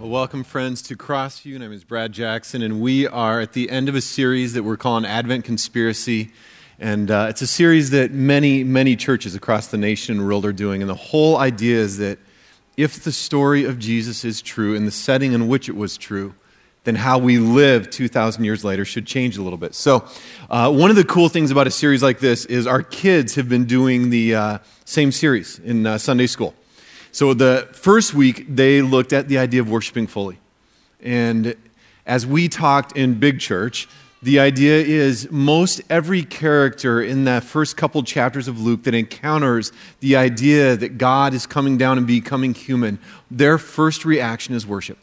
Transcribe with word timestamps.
Well, 0.00 0.08
welcome, 0.08 0.44
friends, 0.44 0.80
to 0.84 0.96
Crossview. 0.96 1.52
My 1.52 1.58
name 1.58 1.72
is 1.72 1.84
Brad 1.84 2.12
Jackson, 2.12 2.62
and 2.62 2.80
we 2.80 3.06
are 3.06 3.38
at 3.38 3.52
the 3.52 3.68
end 3.68 3.86
of 3.86 3.94
a 3.94 4.00
series 4.00 4.54
that 4.54 4.62
we're 4.62 4.78
calling 4.78 5.04
Advent 5.04 5.44
Conspiracy. 5.44 6.30
And 6.78 7.10
uh, 7.10 7.26
it's 7.28 7.42
a 7.42 7.46
series 7.46 7.90
that 7.90 8.10
many, 8.10 8.64
many 8.64 8.96
churches 8.96 9.34
across 9.34 9.66
the 9.66 9.76
nation 9.76 10.16
and 10.16 10.26
world 10.26 10.46
are 10.46 10.54
doing. 10.54 10.80
And 10.80 10.88
the 10.88 10.94
whole 10.94 11.36
idea 11.36 11.76
is 11.76 11.98
that 11.98 12.18
if 12.78 13.04
the 13.04 13.12
story 13.12 13.66
of 13.66 13.78
Jesus 13.78 14.24
is 14.24 14.40
true 14.40 14.74
in 14.74 14.86
the 14.86 14.90
setting 14.90 15.34
in 15.34 15.48
which 15.48 15.68
it 15.68 15.76
was 15.76 15.98
true, 15.98 16.32
then 16.84 16.94
how 16.94 17.18
we 17.18 17.36
live 17.36 17.90
2,000 17.90 18.42
years 18.42 18.64
later 18.64 18.86
should 18.86 19.06
change 19.06 19.36
a 19.36 19.42
little 19.42 19.58
bit. 19.58 19.74
So, 19.74 20.08
uh, 20.48 20.72
one 20.72 20.88
of 20.88 20.96
the 20.96 21.04
cool 21.04 21.28
things 21.28 21.50
about 21.50 21.66
a 21.66 21.70
series 21.70 22.02
like 22.02 22.20
this 22.20 22.46
is 22.46 22.66
our 22.66 22.82
kids 22.82 23.34
have 23.34 23.50
been 23.50 23.66
doing 23.66 24.08
the 24.08 24.34
uh, 24.34 24.58
same 24.86 25.12
series 25.12 25.58
in 25.58 25.86
uh, 25.86 25.98
Sunday 25.98 26.26
school. 26.26 26.54
So 27.12 27.34
the 27.34 27.68
first 27.72 28.14
week, 28.14 28.46
they 28.48 28.82
looked 28.82 29.12
at 29.12 29.28
the 29.28 29.38
idea 29.38 29.60
of 29.60 29.70
worshiping 29.70 30.06
fully. 30.06 30.38
And 31.02 31.56
as 32.06 32.26
we 32.26 32.48
talked 32.48 32.96
in 32.96 33.18
Big 33.18 33.40
Church, 33.40 33.88
the 34.22 34.38
idea 34.38 34.76
is 34.76 35.30
most 35.30 35.80
every 35.88 36.22
character 36.22 37.02
in 37.02 37.24
that 37.24 37.42
first 37.42 37.76
couple 37.76 38.02
chapters 38.02 38.48
of 38.48 38.60
Luke 38.60 38.82
that 38.82 38.94
encounters 38.94 39.72
the 40.00 40.16
idea 40.16 40.76
that 40.76 40.98
God 40.98 41.32
is 41.32 41.46
coming 41.46 41.78
down 41.78 41.96
and 41.96 42.06
becoming 42.06 42.52
human, 42.52 42.98
their 43.30 43.56
first 43.56 44.04
reaction 44.04 44.54
is 44.54 44.66
worship. 44.66 44.98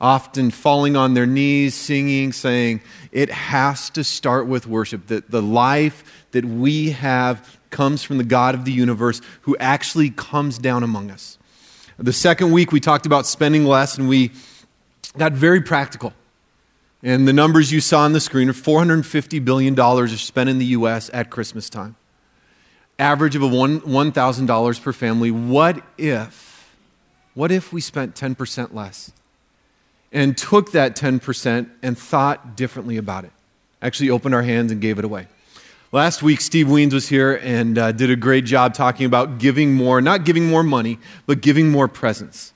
Often 0.00 0.52
falling 0.52 0.96
on 0.96 1.12
their 1.12 1.26
knees, 1.26 1.74
singing, 1.74 2.32
saying, 2.32 2.80
It 3.12 3.28
has 3.28 3.90
to 3.90 4.02
start 4.02 4.46
with 4.46 4.66
worship. 4.66 5.08
That 5.08 5.30
the 5.30 5.42
life 5.42 6.24
that 6.30 6.46
we 6.46 6.92
have 6.92 7.59
comes 7.70 8.02
from 8.02 8.18
the 8.18 8.24
God 8.24 8.54
of 8.54 8.64
the 8.64 8.72
universe 8.72 9.20
who 9.42 9.56
actually 9.58 10.10
comes 10.10 10.58
down 10.58 10.82
among 10.82 11.10
us. 11.10 11.38
The 11.98 12.12
second 12.12 12.52
week, 12.52 12.72
we 12.72 12.80
talked 12.80 13.06
about 13.06 13.26
spending 13.26 13.64
less, 13.64 13.98
and 13.98 14.08
we 14.08 14.32
got 15.18 15.32
very 15.32 15.60
practical. 15.60 16.14
And 17.02 17.26
the 17.26 17.32
numbers 17.32 17.72
you 17.72 17.80
saw 17.80 18.00
on 18.00 18.12
the 18.12 18.20
screen 18.20 18.48
are 18.48 18.54
$450 18.54 19.44
billion 19.44 19.78
are 19.78 20.08
spent 20.08 20.50
in 20.50 20.58
the 20.58 20.66
U.S. 20.66 21.10
at 21.12 21.30
Christmas 21.30 21.70
time. 21.70 21.96
Average 22.98 23.36
of 23.36 23.42
a 23.42 23.48
$1,000 23.48 24.82
per 24.82 24.92
family. 24.92 25.30
What 25.30 25.82
if, 25.96 26.76
what 27.34 27.50
if 27.50 27.72
we 27.72 27.80
spent 27.80 28.14
10% 28.14 28.74
less 28.74 29.12
and 30.12 30.36
took 30.36 30.72
that 30.72 30.96
10% 30.96 31.70
and 31.82 31.98
thought 31.98 32.56
differently 32.56 32.98
about 32.98 33.24
it? 33.24 33.32
Actually 33.80 34.10
opened 34.10 34.34
our 34.34 34.42
hands 34.42 34.70
and 34.70 34.80
gave 34.82 34.98
it 34.98 35.04
away. 35.04 35.28
Last 35.92 36.22
week, 36.22 36.40
Steve 36.40 36.68
Weens 36.68 36.92
was 36.92 37.08
here 37.08 37.40
and 37.42 37.76
uh, 37.76 37.90
did 37.90 38.10
a 38.10 38.16
great 38.16 38.44
job 38.44 38.74
talking 38.74 39.06
about 39.06 39.38
giving 39.38 39.74
more, 39.74 40.00
not 40.00 40.24
giving 40.24 40.46
more 40.46 40.62
money, 40.62 41.00
but 41.26 41.40
giving 41.40 41.68
more 41.68 41.88
presence. 41.88 42.52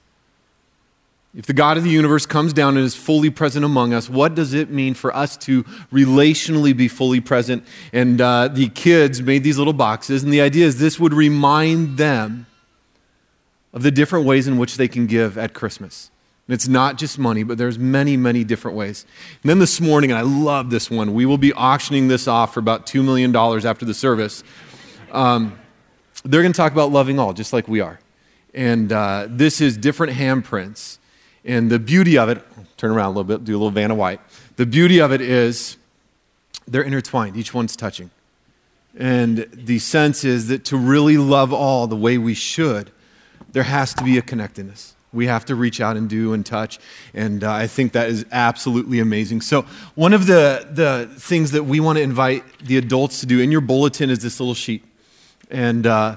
If 1.34 1.46
the 1.46 1.52
God 1.52 1.76
of 1.76 1.82
the 1.82 1.90
universe 1.90 2.26
comes 2.26 2.52
down 2.52 2.76
and 2.76 2.86
is 2.86 2.94
fully 2.94 3.30
present 3.30 3.64
among 3.64 3.92
us, 3.92 4.08
what 4.08 4.36
does 4.36 4.54
it 4.54 4.70
mean 4.70 4.94
for 4.94 5.14
us 5.16 5.36
to 5.38 5.64
relationally 5.92 6.76
be 6.76 6.86
fully 6.86 7.20
present? 7.20 7.66
And 7.92 8.20
uh, 8.20 8.46
the 8.46 8.68
kids 8.68 9.20
made 9.20 9.42
these 9.42 9.58
little 9.58 9.72
boxes, 9.72 10.22
and 10.22 10.32
the 10.32 10.40
idea 10.40 10.64
is 10.64 10.78
this 10.78 11.00
would 11.00 11.12
remind 11.12 11.98
them 11.98 12.46
of 13.72 13.82
the 13.82 13.90
different 13.90 14.26
ways 14.26 14.46
in 14.46 14.58
which 14.58 14.76
they 14.76 14.86
can 14.86 15.08
give 15.08 15.36
at 15.36 15.54
Christmas. 15.54 16.12
And 16.46 16.54
it's 16.54 16.68
not 16.68 16.98
just 16.98 17.18
money, 17.18 17.42
but 17.42 17.56
there's 17.56 17.78
many, 17.78 18.16
many 18.16 18.44
different 18.44 18.76
ways. 18.76 19.06
And 19.42 19.48
then 19.48 19.58
this 19.58 19.80
morning, 19.80 20.10
and 20.10 20.18
I 20.18 20.22
love 20.22 20.68
this 20.68 20.90
one, 20.90 21.14
we 21.14 21.24
will 21.24 21.38
be 21.38 21.54
auctioning 21.54 22.08
this 22.08 22.28
off 22.28 22.52
for 22.52 22.60
about 22.60 22.86
$2 22.86 23.02
million 23.02 23.34
after 23.34 23.86
the 23.86 23.94
service. 23.94 24.44
Um, 25.10 25.58
they're 26.22 26.42
going 26.42 26.52
to 26.52 26.56
talk 26.56 26.72
about 26.72 26.92
loving 26.92 27.18
all, 27.18 27.32
just 27.32 27.54
like 27.54 27.66
we 27.66 27.80
are. 27.80 27.98
And 28.52 28.92
uh, 28.92 29.26
this 29.30 29.62
is 29.62 29.78
different 29.78 30.12
handprints. 30.12 30.98
And 31.46 31.70
the 31.70 31.78
beauty 31.78 32.18
of 32.18 32.28
it, 32.28 32.42
turn 32.76 32.90
around 32.90 33.06
a 33.06 33.08
little 33.10 33.24
bit, 33.24 33.44
do 33.44 33.52
a 33.52 33.58
little 33.58 33.70
Vanna 33.70 33.94
White. 33.94 34.20
The 34.56 34.66
beauty 34.66 35.00
of 35.00 35.12
it 35.12 35.22
is 35.22 35.78
they're 36.66 36.82
intertwined, 36.82 37.36
each 37.36 37.54
one's 37.54 37.74
touching. 37.74 38.10
And 38.96 39.48
the 39.52 39.78
sense 39.78 40.24
is 40.24 40.48
that 40.48 40.64
to 40.66 40.76
really 40.76 41.16
love 41.16 41.52
all 41.52 41.86
the 41.86 41.96
way 41.96 42.18
we 42.18 42.34
should, 42.34 42.90
there 43.52 43.64
has 43.64 43.94
to 43.94 44.04
be 44.04 44.18
a 44.18 44.22
connectedness 44.22 44.94
we 45.14 45.26
have 45.26 45.44
to 45.46 45.54
reach 45.54 45.80
out 45.80 45.96
and 45.96 46.08
do 46.08 46.32
and 46.32 46.44
touch. 46.44 46.78
And 47.14 47.44
uh, 47.44 47.52
I 47.52 47.66
think 47.66 47.92
that 47.92 48.08
is 48.08 48.26
absolutely 48.32 48.98
amazing. 48.98 49.40
So, 49.40 49.62
one 49.94 50.12
of 50.12 50.26
the, 50.26 50.68
the 50.70 51.08
things 51.18 51.52
that 51.52 51.64
we 51.64 51.80
want 51.80 51.98
to 51.98 52.02
invite 52.02 52.44
the 52.58 52.76
adults 52.76 53.20
to 53.20 53.26
do 53.26 53.40
in 53.40 53.52
your 53.52 53.60
bulletin 53.60 54.10
is 54.10 54.18
this 54.18 54.40
little 54.40 54.54
sheet. 54.54 54.84
And 55.50 55.86
uh, 55.86 56.16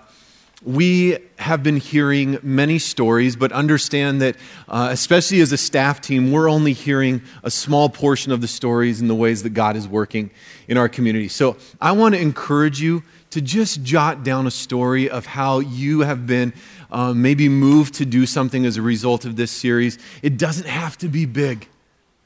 we 0.63 1.17
have 1.37 1.61
been 1.61 1.77
hearing 1.77 2.39
many 2.41 2.79
stories, 2.79 3.35
but 3.35 3.51
understand 3.51 4.21
that, 4.21 4.35
uh, 4.67 4.89
especially 4.91 5.39
as 5.39 5.51
a 5.51 5.57
staff 5.57 6.01
team, 6.01 6.31
we're 6.31 6.49
only 6.49 6.73
hearing 6.73 7.21
a 7.43 7.51
small 7.51 7.89
portion 7.89 8.31
of 8.31 8.41
the 8.41 8.47
stories 8.47 8.99
and 8.99 9.09
the 9.09 9.15
ways 9.15 9.43
that 9.43 9.51
God 9.51 9.75
is 9.75 9.87
working 9.87 10.31
in 10.67 10.77
our 10.77 10.89
community. 10.89 11.27
So, 11.27 11.57
I 11.79 11.91
want 11.91 12.15
to 12.15 12.21
encourage 12.21 12.81
you 12.81 13.03
to 13.29 13.41
just 13.41 13.83
jot 13.83 14.23
down 14.23 14.47
a 14.47 14.51
story 14.51 15.09
of 15.09 15.25
how 15.25 15.59
you 15.59 16.01
have 16.01 16.25
been 16.25 16.53
um, 16.91 17.21
maybe 17.21 17.49
moved 17.49 17.95
to 17.95 18.05
do 18.05 18.25
something 18.25 18.65
as 18.65 18.77
a 18.77 18.81
result 18.81 19.25
of 19.25 19.35
this 19.35 19.51
series. 19.51 19.97
It 20.21 20.37
doesn't 20.37 20.67
have 20.67 20.97
to 20.99 21.07
be 21.07 21.25
big. 21.25 21.67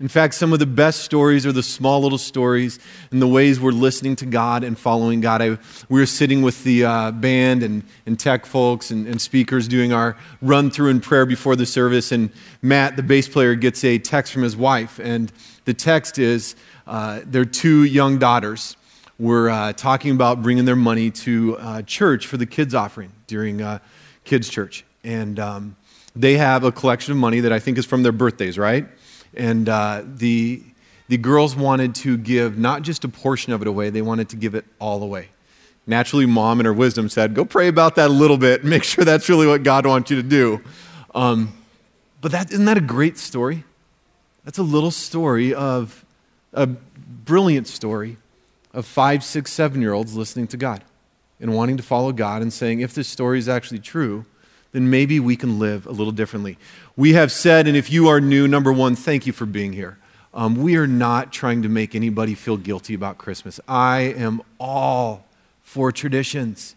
In 0.02 0.08
fact, 0.08 0.34
some 0.34 0.52
of 0.52 0.58
the 0.58 0.66
best 0.66 1.02
stories 1.02 1.46
are 1.46 1.52
the 1.52 1.62
small 1.62 2.02
little 2.02 2.18
stories 2.18 2.80
and 3.12 3.22
the 3.22 3.28
ways 3.28 3.60
we're 3.60 3.72
listening 3.72 4.16
to 4.16 4.26
God 4.26 4.64
and 4.64 4.76
following 4.76 5.22
God. 5.22 5.44
I, 5.44 5.50
we 5.90 6.00
were 6.00 6.08
sitting 6.08 6.42
with 6.42 6.64
the 6.64 6.86
uh, 6.86 7.12
band 7.12 7.62
and, 7.62 7.84
and 8.08 8.20
tech 8.20 8.48
folks 8.48 8.90
and, 8.90 9.06
and 9.06 9.22
speakers 9.22 9.68
doing 9.68 9.94
our 9.94 10.18
run 10.42 10.72
through 10.72 10.90
in 10.90 11.02
prayer 11.02 11.28
before 11.28 11.56
the 11.56 11.68
service, 11.68 12.12
and 12.12 12.32
Matt, 12.64 12.96
the 12.96 13.04
bass 13.04 13.30
player, 13.30 13.54
gets 13.54 13.84
a 13.84 14.00
text 14.00 14.34
from 14.34 14.42
his 14.42 14.58
wife. 14.58 14.98
And 14.98 15.32
the 15.66 15.74
text 15.76 16.18
is 16.18 16.56
uh, 16.88 17.22
their 17.24 17.46
two 17.46 17.84
young 17.84 18.18
daughters 18.18 18.76
were 19.20 19.52
uh, 19.52 19.74
talking 19.74 20.10
about 20.10 20.42
bringing 20.42 20.66
their 20.66 20.76
money 20.76 21.12
to 21.12 21.58
uh, 21.60 21.82
church 21.84 22.26
for 22.26 22.38
the 22.38 22.48
kids' 22.48 22.74
offering 22.74 23.12
during 23.28 23.62
uh, 23.62 23.78
kids' 24.24 24.50
church. 24.50 24.86
And 25.04 25.40
um, 25.40 25.76
they 26.16 26.38
have 26.38 26.64
a 26.64 26.72
collection 26.72 27.12
of 27.12 27.18
money 27.18 27.40
that 27.42 27.52
I 27.52 27.60
think 27.60 27.78
is 27.78 27.86
from 27.86 28.04
their 28.04 28.12
birthdays, 28.12 28.58
right? 28.58 28.88
And 29.34 29.68
uh, 29.68 30.04
the, 30.06 30.62
the 31.08 31.18
girls 31.18 31.56
wanted 31.56 31.96
to 31.96 32.18
give 32.18 32.58
not 32.58 32.82
just 32.82 33.04
a 33.04 33.08
portion 33.08 33.54
of 33.54 33.62
it 33.62 33.68
away, 33.68 33.90
they 33.90 34.02
wanted 34.02 34.30
to 34.30 34.36
give 34.36 34.56
it 34.56 34.66
all 34.80 35.02
away. 35.04 35.30
Naturally, 35.88 36.26
mom 36.26 36.60
in 36.60 36.66
her 36.66 36.74
wisdom 36.74 37.10
said, 37.10 37.34
Go 37.34 37.44
pray 37.44 37.68
about 37.68 37.96
that 37.96 38.10
a 38.10 38.14
little 38.14 38.38
bit, 38.38 38.64
make 38.64 38.84
sure 38.84 39.04
that's 39.04 39.28
really 39.30 39.48
what 39.48 39.64
God 39.64 39.86
wants 39.86 40.12
you 40.12 40.18
to 40.18 40.28
do. 40.28 40.62
Um, 41.16 41.54
but 42.20 42.32
that, 42.34 42.52
isn't 42.52 42.66
that 42.66 42.78
a 42.78 42.82
great 42.82 43.18
story? 43.18 43.64
That's 44.46 44.58
a 44.58 44.64
little 44.64 44.92
story 44.92 45.54
of 45.54 46.06
a 46.54 46.68
brilliant 46.68 47.68
story 47.68 48.18
of 48.74 48.86
five, 48.86 49.24
six, 49.24 49.52
seven 49.52 49.82
year 49.82 49.94
olds 49.94 50.16
listening 50.16 50.48
to 50.48 50.58
God 50.58 50.84
and 51.42 51.54
wanting 51.54 51.78
to 51.78 51.84
follow 51.84 52.12
God 52.12 52.42
and 52.42 52.54
saying, 52.54 52.80
if 52.80 52.94
this 52.94 53.08
story 53.08 53.40
is 53.40 53.50
actually 53.50 53.80
true, 53.80 54.26
then 54.72 54.90
maybe 54.90 55.20
we 55.20 55.36
can 55.36 55.60
live 55.60 55.86
a 55.86 55.92
little 55.92 56.14
differently. 56.14 56.58
We 56.96 57.14
have 57.14 57.32
said, 57.32 57.68
and 57.68 57.76
if 57.76 57.92
you 57.92 58.08
are 58.08 58.22
new, 58.22 58.48
number 58.48 58.72
one, 58.72 58.96
thank 58.96 59.28
you 59.28 59.34
for 59.34 59.46
being 59.46 59.74
here. 59.74 59.98
Um, 60.34 60.56
we 60.56 60.78
are 60.78 60.88
not 60.88 61.34
trying 61.34 61.64
to 61.64 61.70
make 61.70 61.94
anybody 61.94 62.36
feel 62.36 62.56
guilty 62.56 62.94
about 62.94 63.18
Christmas. 63.18 63.60
I 63.68 64.00
am 64.00 64.42
all 64.60 65.26
for 65.62 65.92
traditions. 65.92 66.76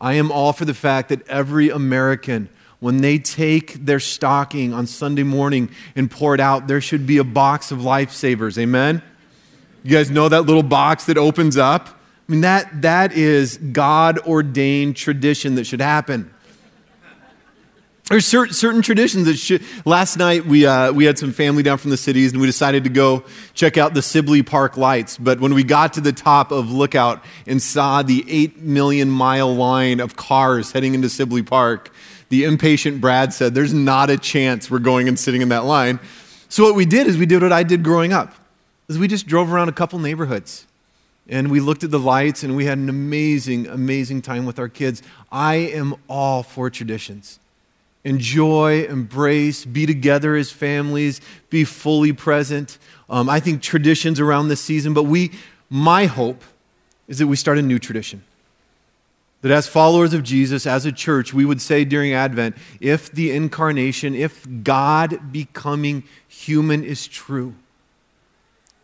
I 0.00 0.14
am 0.14 0.32
all 0.32 0.52
for 0.52 0.64
the 0.64 0.74
fact 0.74 1.10
that 1.10 1.26
every 1.28 1.68
American, 1.68 2.48
when 2.80 2.98
they 3.02 3.18
take 3.18 3.84
their 3.84 4.00
stocking 4.00 4.72
on 4.72 4.86
Sunday 4.86 5.24
morning 5.24 5.70
and 5.94 6.10
pour 6.10 6.34
it 6.34 6.40
out, 6.40 6.68
there 6.68 6.80
should 6.80 7.06
be 7.06 7.18
a 7.18 7.24
box 7.24 7.70
of 7.70 7.80
lifesavers. 7.80 8.56
Amen? 8.56 9.02
You 9.82 9.90
guys 9.90 10.10
know 10.10 10.28
that 10.28 10.42
little 10.42 10.62
box 10.62 11.04
that 11.04 11.18
opens 11.18 11.56
up? 11.56 11.95
I 12.28 12.32
mean, 12.32 12.40
that, 12.40 12.82
that 12.82 13.12
is 13.12 13.56
God 13.56 14.18
ordained 14.20 14.96
tradition 14.96 15.54
that 15.56 15.64
should 15.64 15.80
happen. 15.80 16.32
There's 18.08 18.26
certain, 18.26 18.54
certain 18.54 18.82
traditions 18.82 19.26
that 19.26 19.36
should. 19.36 19.62
Last 19.84 20.16
night, 20.16 20.46
we, 20.46 20.64
uh, 20.64 20.92
we 20.92 21.04
had 21.04 21.18
some 21.18 21.32
family 21.32 21.64
down 21.64 21.78
from 21.78 21.90
the 21.90 21.96
cities 21.96 22.32
and 22.32 22.40
we 22.40 22.46
decided 22.46 22.84
to 22.84 22.90
go 22.90 23.24
check 23.54 23.76
out 23.76 23.94
the 23.94 24.02
Sibley 24.02 24.44
Park 24.44 24.76
lights. 24.76 25.18
But 25.18 25.40
when 25.40 25.54
we 25.54 25.64
got 25.64 25.94
to 25.94 26.00
the 26.00 26.12
top 26.12 26.52
of 26.52 26.70
Lookout 26.70 27.24
and 27.46 27.60
saw 27.60 28.02
the 28.02 28.24
8 28.28 28.58
million 28.58 29.10
mile 29.10 29.52
line 29.54 29.98
of 29.98 30.16
cars 30.16 30.70
heading 30.70 30.94
into 30.94 31.08
Sibley 31.08 31.42
Park, 31.42 31.92
the 32.28 32.44
impatient 32.44 33.00
Brad 33.00 33.32
said, 33.32 33.54
There's 33.54 33.74
not 33.74 34.10
a 34.10 34.18
chance 34.18 34.70
we're 34.70 34.78
going 34.78 35.08
and 35.08 35.18
sitting 35.18 35.42
in 35.42 35.48
that 35.50 35.64
line. 35.64 35.98
So 36.48 36.64
what 36.64 36.74
we 36.74 36.86
did 36.86 37.08
is 37.08 37.18
we 37.18 37.26
did 37.26 37.42
what 37.42 37.52
I 37.52 37.64
did 37.64 37.82
growing 37.82 38.12
up, 38.12 38.34
is 38.88 38.98
we 38.98 39.08
just 39.08 39.26
drove 39.26 39.52
around 39.52 39.68
a 39.68 39.72
couple 39.72 39.98
neighborhoods 39.98 40.65
and 41.28 41.50
we 41.50 41.60
looked 41.60 41.82
at 41.82 41.90
the 41.90 41.98
lights 41.98 42.42
and 42.42 42.54
we 42.54 42.66
had 42.66 42.78
an 42.78 42.88
amazing, 42.88 43.66
amazing 43.66 44.22
time 44.22 44.46
with 44.46 44.58
our 44.58 44.68
kids. 44.68 45.02
I 45.30 45.56
am 45.56 45.96
all 46.08 46.42
for 46.42 46.70
traditions. 46.70 47.40
Enjoy, 48.04 48.84
embrace, 48.84 49.64
be 49.64 49.84
together 49.84 50.36
as 50.36 50.52
families, 50.52 51.20
be 51.50 51.64
fully 51.64 52.12
present. 52.12 52.78
Um, 53.10 53.28
I 53.28 53.40
think 53.40 53.62
traditions 53.62 54.20
around 54.20 54.48
this 54.48 54.60
season, 54.60 54.94
but 54.94 55.04
we, 55.04 55.32
my 55.68 56.06
hope 56.06 56.44
is 57.08 57.18
that 57.18 57.26
we 57.26 57.34
start 57.34 57.58
a 57.58 57.62
new 57.62 57.80
tradition. 57.80 58.22
That 59.42 59.50
as 59.50 59.66
followers 59.66 60.14
of 60.14 60.22
Jesus, 60.22 60.66
as 60.66 60.86
a 60.86 60.92
church, 60.92 61.34
we 61.34 61.44
would 61.44 61.60
say 61.60 61.84
during 61.84 62.12
Advent 62.12 62.56
if 62.80 63.10
the 63.10 63.32
incarnation, 63.32 64.14
if 64.14 64.46
God 64.62 65.32
becoming 65.32 66.04
human 66.28 66.84
is 66.84 67.08
true, 67.08 67.54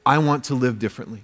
I 0.05 0.19
want 0.19 0.45
to 0.45 0.55
live 0.55 0.81
differently. 0.81 1.23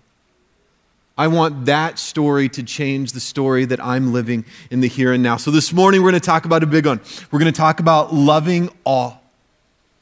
I 1.19 1.26
want 1.26 1.67
that 1.67 1.99
story 1.99 2.49
to 2.50 2.62
change 2.62 3.11
the 3.11 3.19
story 3.19 3.65
that 3.65 3.85
I'm 3.85 4.12
living 4.12 4.44
in 4.70 4.81
the 4.81 4.87
here 4.87 5.12
and 5.12 5.20
now. 5.20 5.37
So 5.37 5.50
this 5.50 5.73
morning 5.73 6.00
we're 6.00 6.12
going 6.12 6.20
to 6.20 6.26
talk 6.26 6.44
about 6.44 6.62
a 6.62 6.67
big 6.67 6.87
one. 6.87 7.00
We're 7.32 7.41
going 7.41 7.53
to 7.53 7.59
talk 7.59 7.81
about 7.81 8.15
loving 8.15 8.70
all. 8.87 9.20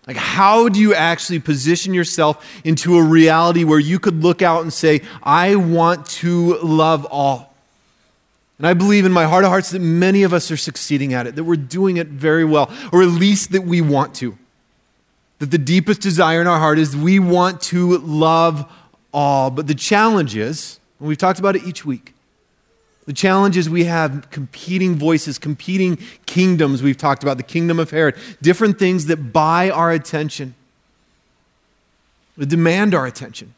Like, 0.07 0.19
how 0.19 0.69
do 0.69 0.79
you 0.79 0.95
actually 0.95 1.41
position 1.41 1.95
yourself 1.95 2.47
into 2.65 2.97
a 2.97 3.03
reality 3.03 3.65
where 3.65 3.79
you 3.79 3.99
could 3.99 4.23
look 4.23 4.43
out 4.43 4.61
and 4.63 4.73
say, 4.73 5.01
I 5.23 5.57
want 5.57 6.07
to 6.07 6.59
love 6.59 7.07
all? 7.07 7.55
And 8.59 8.67
I 8.67 8.75
believe 8.75 9.07
in 9.07 9.13
my 9.13 9.25
heart 9.25 9.45
of 9.45 9.51
hearts 9.51 9.71
that 9.71 9.81
many 9.81 10.23
of 10.23 10.35
us 10.35 10.51
are 10.51 10.57
succeeding 10.57 11.15
at 11.15 11.27
it, 11.27 11.35
that 11.37 11.45
we're 11.45 11.57
doing 11.57 11.97
it 11.97 12.09
very 12.09 12.45
well, 12.45 12.71
or 12.93 13.03
at 13.03 13.09
least 13.09 13.53
that 13.53 13.65
we 13.65 13.81
want 13.81 14.15
to. 14.17 14.37
That 15.39 15.51
the 15.51 15.59
deepest 15.59 16.03
desire 16.03 16.43
in 16.43 16.47
our 16.47 16.59
heart 16.59 16.79
is 16.79 16.95
we 16.95 17.19
want 17.19 17.63
to 17.63 17.99
love 17.99 18.71
all. 19.13 19.51
But 19.51 19.67
the 19.67 19.75
challenge 19.75 20.37
is, 20.37 20.79
and 20.99 21.09
we've 21.09 21.19
talked 21.19 21.39
about 21.39 21.57
it 21.57 21.65
each 21.65 21.85
week, 21.85 22.15
the 23.07 23.13
challenge 23.13 23.57
is 23.57 23.71
we 23.71 23.85
have 23.85 24.31
competing 24.31 24.97
voices, 24.97 25.39
competing 25.39 25.99
kingdoms. 26.27 26.83
We've 26.83 26.97
talked 26.97 27.23
about 27.23 27.37
the 27.37 27.45
kingdom 27.45 27.79
of 27.79 27.91
Herod, 27.91 28.17
different 28.43 28.79
things 28.79 29.07
that 29.07 29.33
buy 29.33 29.71
our 29.71 29.93
attention, 29.93 30.55
that 32.37 32.47
demand 32.47 32.95
our 32.95 33.07
attention, 33.07 33.55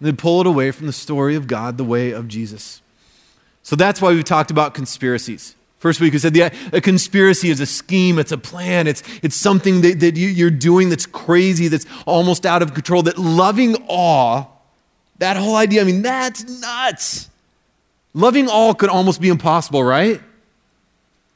that 0.00 0.16
pull 0.16 0.40
it 0.40 0.46
away 0.46 0.70
from 0.70 0.86
the 0.86 0.94
story 0.94 1.34
of 1.34 1.46
God, 1.46 1.76
the 1.76 1.84
way 1.84 2.10
of 2.10 2.26
Jesus. 2.26 2.80
So 3.62 3.76
that's 3.76 4.00
why 4.00 4.12
we've 4.12 4.24
talked 4.24 4.50
about 4.50 4.72
conspiracies. 4.72 5.54
First 5.78 6.00
week 6.00 6.14
we 6.14 6.18
said 6.18 6.34
a 6.72 6.80
conspiracy 6.80 7.50
is 7.50 7.60
a 7.60 7.66
scheme, 7.66 8.18
it's 8.18 8.32
a 8.32 8.38
plan, 8.38 8.86
it's, 8.86 9.02
it's 9.22 9.36
something 9.36 9.82
that, 9.82 10.00
that 10.00 10.16
you, 10.16 10.28
you're 10.28 10.48
doing 10.48 10.88
that's 10.88 11.04
crazy, 11.04 11.68
that's 11.68 11.84
almost 12.06 12.46
out 12.46 12.62
of 12.62 12.72
control, 12.72 13.02
that 13.02 13.18
loving 13.18 13.76
awe, 13.86 14.46
that 15.18 15.36
whole 15.36 15.56
idea, 15.56 15.80
I 15.80 15.84
mean, 15.84 16.02
that's 16.02 16.44
nuts. 16.60 17.30
Loving 18.14 18.48
all 18.48 18.74
could 18.74 18.90
almost 18.90 19.20
be 19.20 19.28
impossible, 19.28 19.82
right? 19.82 20.20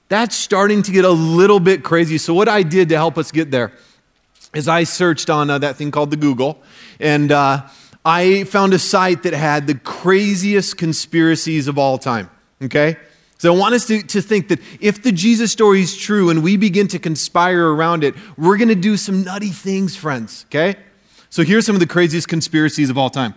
That's 0.08 0.34
starting 0.34 0.82
to 0.82 0.92
get 0.92 1.04
a 1.04 1.10
little 1.10 1.60
bit 1.60 1.82
crazy. 1.82 2.18
So, 2.18 2.32
what 2.32 2.48
I 2.48 2.62
did 2.62 2.88
to 2.90 2.96
help 2.96 3.18
us 3.18 3.30
get 3.30 3.50
there 3.50 3.72
is 4.54 4.66
I 4.66 4.84
searched 4.84 5.28
on 5.28 5.50
uh, 5.50 5.58
that 5.58 5.76
thing 5.76 5.90
called 5.90 6.10
the 6.10 6.16
Google, 6.16 6.62
and 6.98 7.30
uh, 7.30 7.66
I 8.04 8.44
found 8.44 8.72
a 8.72 8.78
site 8.78 9.24
that 9.24 9.34
had 9.34 9.66
the 9.66 9.74
craziest 9.74 10.78
conspiracies 10.78 11.68
of 11.68 11.78
all 11.78 11.98
time. 11.98 12.30
Okay? 12.62 12.96
So, 13.38 13.54
I 13.54 13.58
want 13.58 13.74
us 13.74 13.86
to, 13.86 14.02
to 14.02 14.22
think 14.22 14.48
that 14.48 14.60
if 14.80 15.02
the 15.02 15.12
Jesus 15.12 15.52
story 15.52 15.82
is 15.82 15.96
true 15.96 16.30
and 16.30 16.42
we 16.42 16.56
begin 16.56 16.88
to 16.88 16.98
conspire 16.98 17.68
around 17.72 18.02
it, 18.02 18.14
we're 18.38 18.56
to 18.56 18.74
do 18.74 18.96
some 18.96 19.24
nutty 19.24 19.50
things, 19.50 19.94
friends. 19.94 20.46
Okay? 20.48 20.76
So, 21.28 21.42
here's 21.42 21.66
some 21.66 21.76
of 21.76 21.80
the 21.80 21.86
craziest 21.86 22.28
conspiracies 22.28 22.88
of 22.88 22.96
all 22.96 23.10
time. 23.10 23.34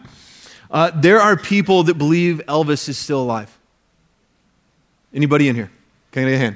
Uh, 0.72 0.90
there 0.96 1.20
are 1.20 1.36
people 1.36 1.84
that 1.84 1.96
believe 1.96 2.42
Elvis 2.48 2.88
is 2.88 2.98
still 2.98 3.22
alive. 3.22 3.56
Anybody 5.14 5.50
in 5.50 5.56
here? 5.56 5.70
Can 6.12 6.24
I 6.24 6.30
get 6.30 6.36
a 6.36 6.38
hand? 6.38 6.56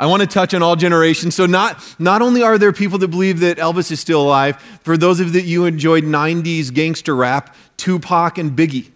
I 0.00 0.06
want 0.06 0.22
to 0.22 0.26
touch 0.26 0.54
on 0.54 0.62
all 0.62 0.76
generations. 0.76 1.34
So, 1.34 1.46
not, 1.46 1.94
not 1.98 2.22
only 2.22 2.42
are 2.42 2.58
there 2.58 2.72
people 2.72 2.98
that 2.98 3.08
believe 3.08 3.40
that 3.40 3.58
Elvis 3.58 3.92
is 3.92 4.00
still 4.00 4.22
alive, 4.22 4.56
for 4.82 4.96
those 4.96 5.20
of 5.20 5.26
you 5.26 5.32
that 5.34 5.44
you 5.46 5.66
enjoyed 5.66 6.04
90s 6.04 6.72
gangster 6.72 7.14
rap, 7.14 7.54
Tupac 7.76 8.38
and 8.38 8.52
Biggie. 8.52 8.90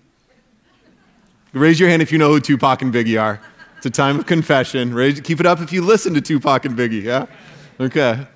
Raise 1.53 1.79
your 1.79 1.91
hand 1.91 2.03
if 2.03 2.11
you 2.11 2.19
know 2.19 2.31
who 2.31 2.41
Tupac 2.41 2.83
and 2.83 2.93
Biggie 2.93 3.21
are. 3.21 3.41
It's 3.77 3.87
a 3.87 3.91
time 3.91 4.19
of 4.19 4.27
confession. 4.27 4.95
Raise, 4.95 5.21
keep 5.21 5.41
it 5.41 5.47
up 5.47 5.61
if 5.61 5.73
you 5.73 5.83
listen 5.83 6.15
to 6.15 6.21
Tupac 6.21 6.65
and 6.65 6.77
Biggie, 6.77 7.03
yeah? 7.03 7.27
Okay. 7.79 8.27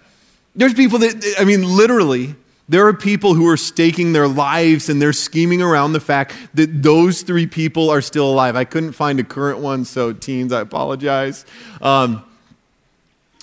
There's 0.55 0.75
people 0.75 0.99
that, 1.01 1.37
I 1.39 1.45
mean, 1.45 1.65
literally, 1.65 2.37
there 2.69 2.87
are 2.87 2.93
people 2.93 3.35
who 3.35 3.49
are 3.49 3.57
staking 3.57 4.13
their 4.13 4.29
lives 4.29 4.89
and 4.89 5.01
they're 5.01 5.15
scheming 5.15 5.63
around 5.63 5.95
the 5.95 6.01
fact 6.01 6.35
that 6.55 6.83
those 6.83 7.23
three 7.23 7.47
people 7.47 7.89
are 7.89 8.03
still 8.03 8.31
alive. 8.31 8.57
I 8.57 8.65
couldn't 8.65 8.93
find 8.93 9.19
a 9.19 9.25
current 9.25 9.61
one, 9.61 9.85
so 9.85 10.13
teens, 10.13 10.53
I 10.53 10.61
apologize. 10.61 11.47
Um, 11.81 12.25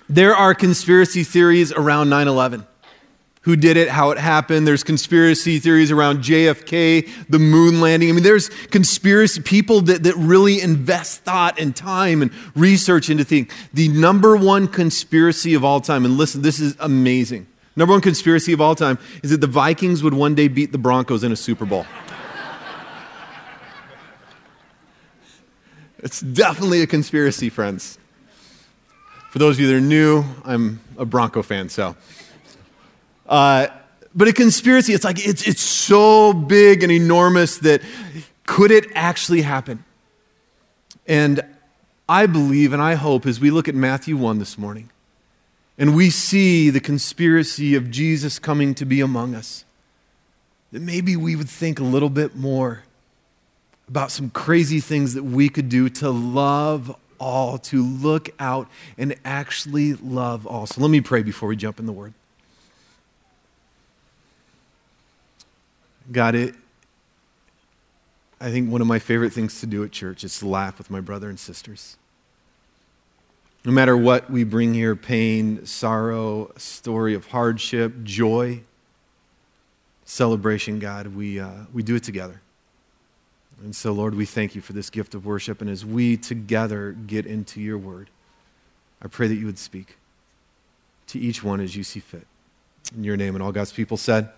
there 0.07 0.35
are 0.35 0.53
conspiracy 0.53 1.23
theories 1.23 1.71
around 1.71 2.09
9 2.09 2.27
11. 2.27 2.67
Who 3.41 3.55
did 3.55 3.77
it, 3.77 3.89
how 3.89 4.09
it 4.09 4.17
happened. 4.17 4.67
There's 4.67 4.83
conspiracy 4.83 5.59
theories 5.59 5.91
around 5.91 6.19
JFK, 6.23 7.07
the 7.29 7.37
moon 7.37 7.79
landing. 7.79 8.09
I 8.09 8.11
mean, 8.11 8.23
there's 8.23 8.49
conspiracy 8.71 9.39
people 9.39 9.81
that, 9.81 10.01
that 10.01 10.15
really 10.15 10.61
invest 10.61 11.21
thought 11.21 11.59
and 11.59 11.75
time 11.75 12.23
and 12.23 12.31
research 12.55 13.07
into 13.11 13.23
things. 13.23 13.53
The 13.71 13.87
number 13.89 14.35
one 14.35 14.67
conspiracy 14.67 15.53
of 15.53 15.63
all 15.63 15.79
time, 15.79 16.05
and 16.05 16.17
listen, 16.17 16.41
this 16.41 16.59
is 16.59 16.75
amazing 16.79 17.45
Number 17.75 17.93
one 17.93 18.01
conspiracy 18.01 18.53
of 18.53 18.61
all 18.61 18.75
time 18.75 18.97
is 19.21 19.31
that 19.31 19.41
the 19.41 19.47
Vikings 19.47 20.01
would 20.01 20.13
one 20.13 20.33
day 20.33 20.47
beat 20.47 20.71
the 20.71 20.77
Broncos 20.77 21.23
in 21.23 21.31
a 21.31 21.35
Super 21.35 21.65
Bowl. 21.65 21.85
it's 25.99 26.21
definitely 26.21 26.81
a 26.81 26.87
conspiracy, 26.87 27.49
friends. 27.49 27.97
For 29.29 29.39
those 29.39 29.57
of 29.57 29.59
you 29.59 29.67
that 29.67 29.75
are 29.75 29.81
new, 29.81 30.23
I'm 30.45 30.79
a 30.97 31.05
Bronco 31.05 31.41
fan, 31.41 31.67
so. 31.67 31.97
Uh, 33.27 33.67
but 34.15 34.29
a 34.29 34.33
conspiracy, 34.33 34.93
it's 34.93 35.03
like 35.03 35.25
it's, 35.25 35.45
it's 35.45 35.61
so 35.61 36.31
big 36.31 36.83
and 36.83 36.91
enormous 36.91 37.57
that 37.57 37.81
could 38.45 38.71
it 38.71 38.87
actually 38.93 39.41
happen? 39.41 39.83
And 41.05 41.41
I 42.07 42.25
believe 42.25 42.71
and 42.71 42.81
I 42.81 42.93
hope 42.93 43.25
as 43.25 43.41
we 43.41 43.51
look 43.51 43.67
at 43.67 43.75
Matthew 43.75 44.15
1 44.15 44.39
this 44.39 44.57
morning, 44.57 44.89
and 45.77 45.95
we 45.95 46.09
see 46.09 46.69
the 46.69 46.79
conspiracy 46.79 47.75
of 47.75 47.91
Jesus 47.91 48.39
coming 48.39 48.73
to 48.75 48.85
be 48.85 49.01
among 49.01 49.35
us, 49.35 49.65
that 50.71 50.81
maybe 50.81 51.15
we 51.15 51.35
would 51.35 51.49
think 51.49 51.79
a 51.79 51.83
little 51.83 52.09
bit 52.09 52.35
more 52.35 52.83
about 53.87 54.11
some 54.11 54.29
crazy 54.29 54.79
things 54.79 55.13
that 55.13 55.23
we 55.23 55.49
could 55.49 55.69
do 55.69 55.89
to 55.89 56.09
love 56.09 56.95
all, 57.19 57.57
to 57.57 57.83
look 57.83 58.29
out 58.39 58.67
and 58.97 59.15
actually 59.23 59.93
love 59.93 60.47
all. 60.47 60.65
So 60.65 60.81
let 60.81 60.89
me 60.89 61.01
pray 61.01 61.23
before 61.23 61.49
we 61.49 61.55
jump 61.55 61.79
in 61.79 61.85
the 61.85 61.93
Word. 61.93 62.13
God, 66.11 66.35
it, 66.35 66.55
I 68.39 68.51
think 68.51 68.71
one 68.71 68.81
of 68.81 68.87
my 68.87 68.99
favorite 68.99 69.33
things 69.33 69.59
to 69.61 69.65
do 69.65 69.83
at 69.83 69.91
church 69.91 70.23
is 70.23 70.37
to 70.39 70.47
laugh 70.47 70.77
with 70.77 70.91
my 70.91 70.99
brother 70.99 71.29
and 71.29 71.39
sisters. 71.39 71.97
No 73.65 73.71
matter 73.71 73.97
what 73.97 74.29
we 74.29 74.43
bring 74.43 74.75
here 74.75 74.95
pain, 74.95 75.65
sorrow, 75.65 76.51
story 76.55 77.15
of 77.15 77.25
hardship, 77.25 78.03
joy, 78.03 78.61
celebration, 80.05 80.77
God, 80.77 81.07
we, 81.07 81.39
uh, 81.39 81.49
we 81.73 81.81
do 81.81 81.95
it 81.95 82.03
together. 82.03 82.41
And 83.63 83.75
so, 83.75 83.91
Lord, 83.91 84.13
we 84.13 84.25
thank 84.25 84.53
you 84.53 84.61
for 84.61 84.73
this 84.73 84.91
gift 84.91 85.15
of 85.15 85.25
worship. 85.25 85.61
And 85.61 85.69
as 85.69 85.83
we 85.83 86.15
together 86.15 86.91
get 87.07 87.25
into 87.25 87.59
your 87.59 87.79
word, 87.79 88.11
I 89.01 89.07
pray 89.07 89.27
that 89.27 89.35
you 89.35 89.47
would 89.47 89.57
speak 89.57 89.97
to 91.07 91.19
each 91.19 91.43
one 91.43 91.59
as 91.59 91.75
you 91.75 91.83
see 91.83 91.99
fit. 91.99 92.27
In 92.95 93.03
your 93.03 93.17
name, 93.17 93.33
and 93.33 93.43
all 93.43 93.51
God's 93.51 93.73
people 93.73 93.97
said. 93.97 94.29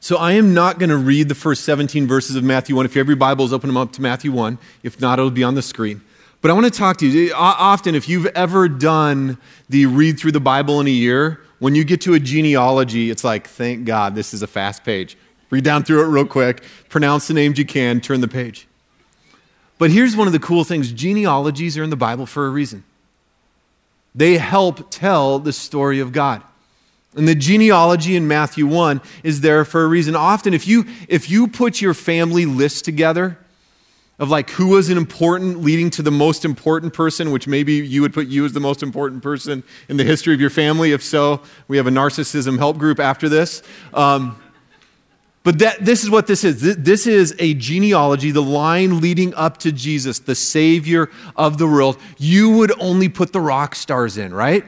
So 0.00 0.16
I 0.16 0.32
am 0.32 0.54
not 0.54 0.80
going 0.80 0.90
to 0.90 0.96
read 0.96 1.28
the 1.28 1.36
first 1.36 1.64
17 1.64 2.08
verses 2.08 2.34
of 2.34 2.42
Matthew 2.42 2.74
1. 2.74 2.84
If 2.84 2.96
you 2.96 2.98
have 2.98 3.06
your 3.06 3.16
Bibles, 3.16 3.52
open 3.52 3.68
them 3.68 3.76
up 3.76 3.92
to 3.92 4.02
Matthew 4.02 4.32
1. 4.32 4.58
If 4.82 5.00
not, 5.00 5.20
it'll 5.20 5.30
be 5.30 5.44
on 5.44 5.54
the 5.54 5.62
screen. 5.62 6.02
But 6.44 6.50
I 6.50 6.52
want 6.52 6.66
to 6.66 6.78
talk 6.78 6.98
to 6.98 7.06
you. 7.06 7.32
Often, 7.34 7.94
if 7.94 8.06
you've 8.06 8.26
ever 8.26 8.68
done 8.68 9.38
the 9.70 9.86
read 9.86 10.18
through 10.18 10.32
the 10.32 10.40
Bible 10.40 10.78
in 10.78 10.86
a 10.86 10.90
year, 10.90 11.40
when 11.58 11.74
you 11.74 11.84
get 11.84 12.02
to 12.02 12.12
a 12.12 12.20
genealogy, 12.20 13.08
it's 13.08 13.24
like, 13.24 13.48
thank 13.48 13.86
God 13.86 14.14
this 14.14 14.34
is 14.34 14.42
a 14.42 14.46
fast 14.46 14.84
page. 14.84 15.16
Read 15.48 15.64
down 15.64 15.84
through 15.84 16.04
it 16.04 16.08
real 16.08 16.26
quick, 16.26 16.62
pronounce 16.90 17.28
the 17.28 17.32
names 17.32 17.58
you 17.58 17.64
can, 17.64 17.98
turn 17.98 18.20
the 18.20 18.28
page. 18.28 18.66
But 19.78 19.90
here's 19.90 20.16
one 20.16 20.26
of 20.26 20.34
the 20.34 20.38
cool 20.38 20.64
things 20.64 20.92
genealogies 20.92 21.78
are 21.78 21.82
in 21.82 21.88
the 21.88 21.96
Bible 21.96 22.26
for 22.26 22.44
a 22.46 22.50
reason. 22.50 22.84
They 24.14 24.36
help 24.36 24.90
tell 24.90 25.38
the 25.38 25.50
story 25.50 25.98
of 25.98 26.12
God. 26.12 26.42
And 27.16 27.26
the 27.26 27.34
genealogy 27.34 28.16
in 28.16 28.28
Matthew 28.28 28.66
1 28.66 29.00
is 29.22 29.40
there 29.40 29.64
for 29.64 29.82
a 29.82 29.88
reason. 29.88 30.14
Often, 30.14 30.52
if 30.52 30.68
you, 30.68 30.84
if 31.08 31.30
you 31.30 31.48
put 31.48 31.80
your 31.80 31.94
family 31.94 32.44
list 32.44 32.84
together, 32.84 33.38
of 34.18 34.30
like 34.30 34.50
who 34.50 34.68
was 34.68 34.90
an 34.90 34.96
important 34.96 35.60
leading 35.60 35.90
to 35.90 36.02
the 36.02 36.10
most 36.10 36.44
important 36.44 36.92
person 36.92 37.32
which 37.32 37.48
maybe 37.48 37.74
you 37.74 38.00
would 38.00 38.14
put 38.14 38.26
you 38.28 38.44
as 38.44 38.52
the 38.52 38.60
most 38.60 38.82
important 38.82 39.22
person 39.22 39.64
in 39.88 39.96
the 39.96 40.04
history 40.04 40.34
of 40.34 40.40
your 40.40 40.50
family. 40.50 40.92
If 40.92 41.02
so 41.02 41.42
we 41.66 41.76
have 41.76 41.86
a 41.86 41.90
narcissism 41.90 42.58
help 42.58 42.78
group 42.78 43.00
after 43.00 43.28
this. 43.28 43.62
Um, 43.92 44.40
but 45.42 45.58
that, 45.58 45.84
this 45.84 46.02
is 46.02 46.10
what 46.10 46.26
this 46.26 46.42
is. 46.42 46.76
This 46.76 47.06
is 47.06 47.34
a 47.38 47.52
genealogy 47.54 48.30
the 48.30 48.40
line 48.40 49.00
leading 49.00 49.34
up 49.34 49.58
to 49.58 49.72
jesus 49.72 50.18
the 50.20 50.34
savior 50.34 51.10
of 51.36 51.58
the 51.58 51.66
world. 51.66 51.98
You 52.16 52.50
would 52.56 52.72
only 52.80 53.10
put 53.10 53.32
the 53.32 53.40
rock 53.40 53.74
stars 53.74 54.16
in 54.16 54.32
right 54.32 54.64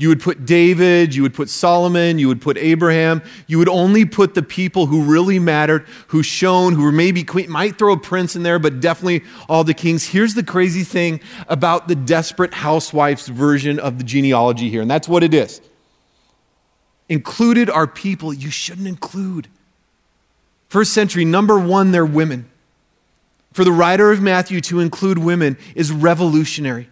You 0.00 0.08
would 0.08 0.22
put 0.22 0.46
David, 0.46 1.14
you 1.14 1.20
would 1.20 1.34
put 1.34 1.50
Solomon, 1.50 2.18
you 2.18 2.26
would 2.28 2.40
put 2.40 2.56
Abraham. 2.56 3.20
You 3.46 3.58
would 3.58 3.68
only 3.68 4.06
put 4.06 4.34
the 4.34 4.42
people 4.42 4.86
who 4.86 5.02
really 5.02 5.38
mattered, 5.38 5.86
who 6.06 6.22
shone, 6.22 6.72
who 6.72 6.84
were 6.84 6.90
maybe 6.90 7.22
queen, 7.22 7.50
might 7.50 7.76
throw 7.76 7.92
a 7.92 7.98
prince 7.98 8.34
in 8.34 8.42
there, 8.42 8.58
but 8.58 8.80
definitely 8.80 9.24
all 9.46 9.62
the 9.62 9.74
kings. 9.74 10.06
Here's 10.06 10.32
the 10.32 10.42
crazy 10.42 10.84
thing 10.84 11.20
about 11.48 11.86
the 11.86 11.94
desperate 11.94 12.54
housewife's 12.54 13.28
version 13.28 13.78
of 13.78 13.98
the 13.98 14.04
genealogy 14.04 14.70
here, 14.70 14.80
and 14.80 14.90
that's 14.90 15.06
what 15.06 15.22
it 15.22 15.34
is. 15.34 15.60
Included 17.10 17.68
are 17.68 17.86
people 17.86 18.32
you 18.32 18.50
shouldn't 18.50 18.88
include. 18.88 19.48
First 20.70 20.94
century, 20.94 21.26
number 21.26 21.58
one, 21.58 21.90
they're 21.90 22.06
women. 22.06 22.50
For 23.52 23.64
the 23.64 23.72
writer 23.72 24.10
of 24.10 24.22
Matthew 24.22 24.62
to 24.62 24.80
include 24.80 25.18
women 25.18 25.58
is 25.74 25.92
revolutionary. 25.92 26.88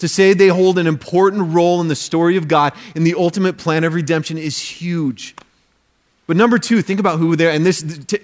To 0.00 0.08
say 0.08 0.34
they 0.34 0.48
hold 0.48 0.78
an 0.78 0.86
important 0.86 1.54
role 1.54 1.80
in 1.80 1.88
the 1.88 1.96
story 1.96 2.36
of 2.36 2.48
God 2.48 2.74
in 2.94 3.04
the 3.04 3.14
ultimate 3.14 3.56
plan 3.56 3.82
of 3.82 3.94
redemption 3.94 4.36
is 4.36 4.58
huge. 4.58 5.34
But 6.26 6.36
number 6.36 6.58
two, 6.58 6.82
think 6.82 7.00
about 7.00 7.18
who 7.18 7.36
they're, 7.36 7.50
and 7.50 7.64
this, 7.64 7.82
t- 7.82 8.18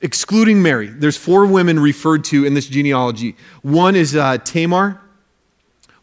excluding 0.00 0.62
Mary, 0.62 0.86
there's 0.86 1.16
four 1.16 1.46
women 1.46 1.80
referred 1.80 2.22
to 2.24 2.44
in 2.44 2.54
this 2.54 2.66
genealogy. 2.66 3.34
One 3.62 3.96
is 3.96 4.14
uh, 4.14 4.38
Tamar, 4.38 5.00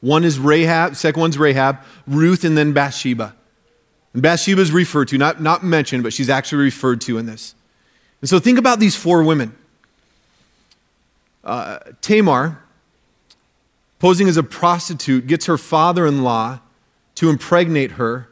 one 0.01 0.25
is 0.25 0.39
Rahab, 0.39 0.95
second 0.97 1.21
one's 1.21 1.37
Rahab, 1.37 1.77
Ruth, 2.07 2.43
and 2.43 2.57
then 2.57 2.73
Bathsheba. 2.73 3.35
And 4.13 4.21
Bathsheba 4.21 4.61
is 4.61 4.71
referred 4.71 5.07
to, 5.09 5.17
not, 5.17 5.41
not 5.41 5.63
mentioned, 5.63 6.03
but 6.03 6.11
she's 6.11 6.29
actually 6.29 6.63
referred 6.63 6.99
to 7.01 7.17
in 7.17 7.25
this. 7.25 7.55
And 8.19 8.29
so 8.29 8.39
think 8.39 8.59
about 8.59 8.79
these 8.79 8.95
four 8.95 9.23
women. 9.23 9.55
Uh, 11.43 11.79
Tamar, 12.01 12.62
posing 14.03 14.27
as 14.27 14.35
a 14.35 14.43
prostitute, 14.43 15.27
gets 15.27 15.45
her 15.45 15.57
father 15.57 16.05
in 16.05 16.25
law 16.25 16.59
to 17.15 17.29
impregnate 17.29 17.91
her 17.91 18.27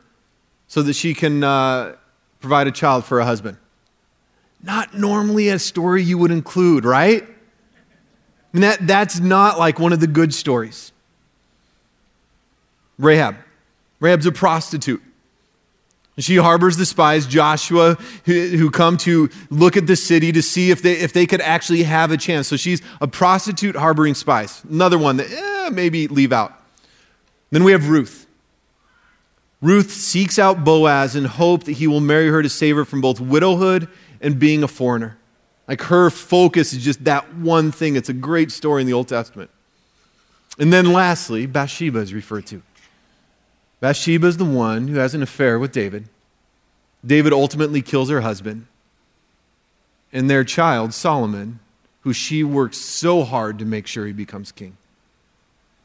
so 0.67 0.81
that 0.81 0.91
she 0.91 1.13
can 1.13 1.45
uh, 1.45 1.95
provide 2.41 2.67
a 2.67 2.71
child 2.73 3.05
for 3.05 3.21
a 3.21 3.23
husband. 3.23 3.55
Not 4.61 4.93
normally 4.93 5.47
a 5.47 5.57
story 5.57 6.03
you 6.03 6.17
would 6.17 6.29
include, 6.29 6.83
right? 6.83 7.23
I 7.23 7.27
mean, 8.51 8.63
that, 8.63 8.85
that's 8.85 9.21
not 9.21 9.57
like 9.57 9.79
one 9.79 9.93
of 9.93 10.01
the 10.01 10.07
good 10.07 10.33
stories. 10.33 10.91
Rahab. 12.99 13.37
Rahab's 14.01 14.25
a 14.25 14.33
prostitute. 14.33 15.01
She 16.17 16.35
harbors 16.35 16.77
the 16.77 16.85
spies, 16.85 17.25
Joshua, 17.25 17.95
who, 18.25 18.47
who, 18.49 18.69
come 18.69 18.97
to 18.97 19.29
look 19.49 19.77
at 19.77 19.87
the 19.87 19.95
city 19.95 20.31
to 20.33 20.41
see 20.41 20.69
if 20.69 20.81
they, 20.81 20.93
if 20.93 21.13
they 21.13 21.25
could 21.25 21.39
actually 21.39 21.83
have 21.83 22.11
a 22.11 22.17
chance. 22.17 22.49
So 22.49 22.57
she's 22.57 22.81
a 22.99 23.07
prostitute 23.07 23.75
harboring 23.75 24.13
spies. 24.13 24.61
Another 24.69 24.97
one 24.97 25.17
that 25.17 25.31
eh, 25.31 25.69
maybe 25.69 26.07
leave 26.09 26.33
out. 26.33 26.53
Then 27.49 27.63
we 27.63 27.71
have 27.71 27.89
Ruth. 27.89 28.27
Ruth 29.61 29.91
seeks 29.91 30.37
out 30.37 30.63
Boaz 30.63 31.15
in 31.15 31.25
hope 31.25 31.63
that 31.65 31.73
he 31.73 31.87
will 31.87 32.01
marry 32.01 32.27
her 32.27 32.41
to 32.41 32.49
save 32.49 32.75
her 32.75 32.83
from 32.83 32.99
both 32.99 33.19
widowhood 33.19 33.87
and 34.19 34.37
being 34.37 34.63
a 34.63 34.67
foreigner. 34.67 35.17
Like 35.67 35.81
her 35.83 36.09
focus 36.09 36.73
is 36.73 36.83
just 36.83 37.03
that 37.05 37.35
one 37.35 37.71
thing. 37.71 37.95
It's 37.95 38.09
a 38.09 38.13
great 38.13 38.51
story 38.51 38.81
in 38.81 38.87
the 38.87 38.93
Old 38.93 39.07
Testament. 39.07 39.49
And 40.59 40.73
then 40.73 40.91
lastly, 40.91 41.45
Bathsheba 41.45 41.99
is 41.99 42.13
referred 42.13 42.45
to. 42.47 42.61
Bathsheba 43.81 44.27
is 44.27 44.37
the 44.37 44.45
one 44.45 44.87
who 44.87 44.99
has 44.99 45.13
an 45.13 45.23
affair 45.23 45.59
with 45.59 45.73
David. 45.73 46.07
David 47.05 47.33
ultimately 47.33 47.81
kills 47.81 48.09
her 48.09 48.21
husband. 48.21 48.67
And 50.13 50.29
their 50.29 50.43
child, 50.43 50.93
Solomon, 50.93 51.59
who 52.01 52.13
she 52.13 52.43
works 52.43 52.77
so 52.77 53.23
hard 53.23 53.57
to 53.59 53.65
make 53.65 53.87
sure 53.87 54.05
he 54.05 54.13
becomes 54.13 54.51
king. 54.51 54.77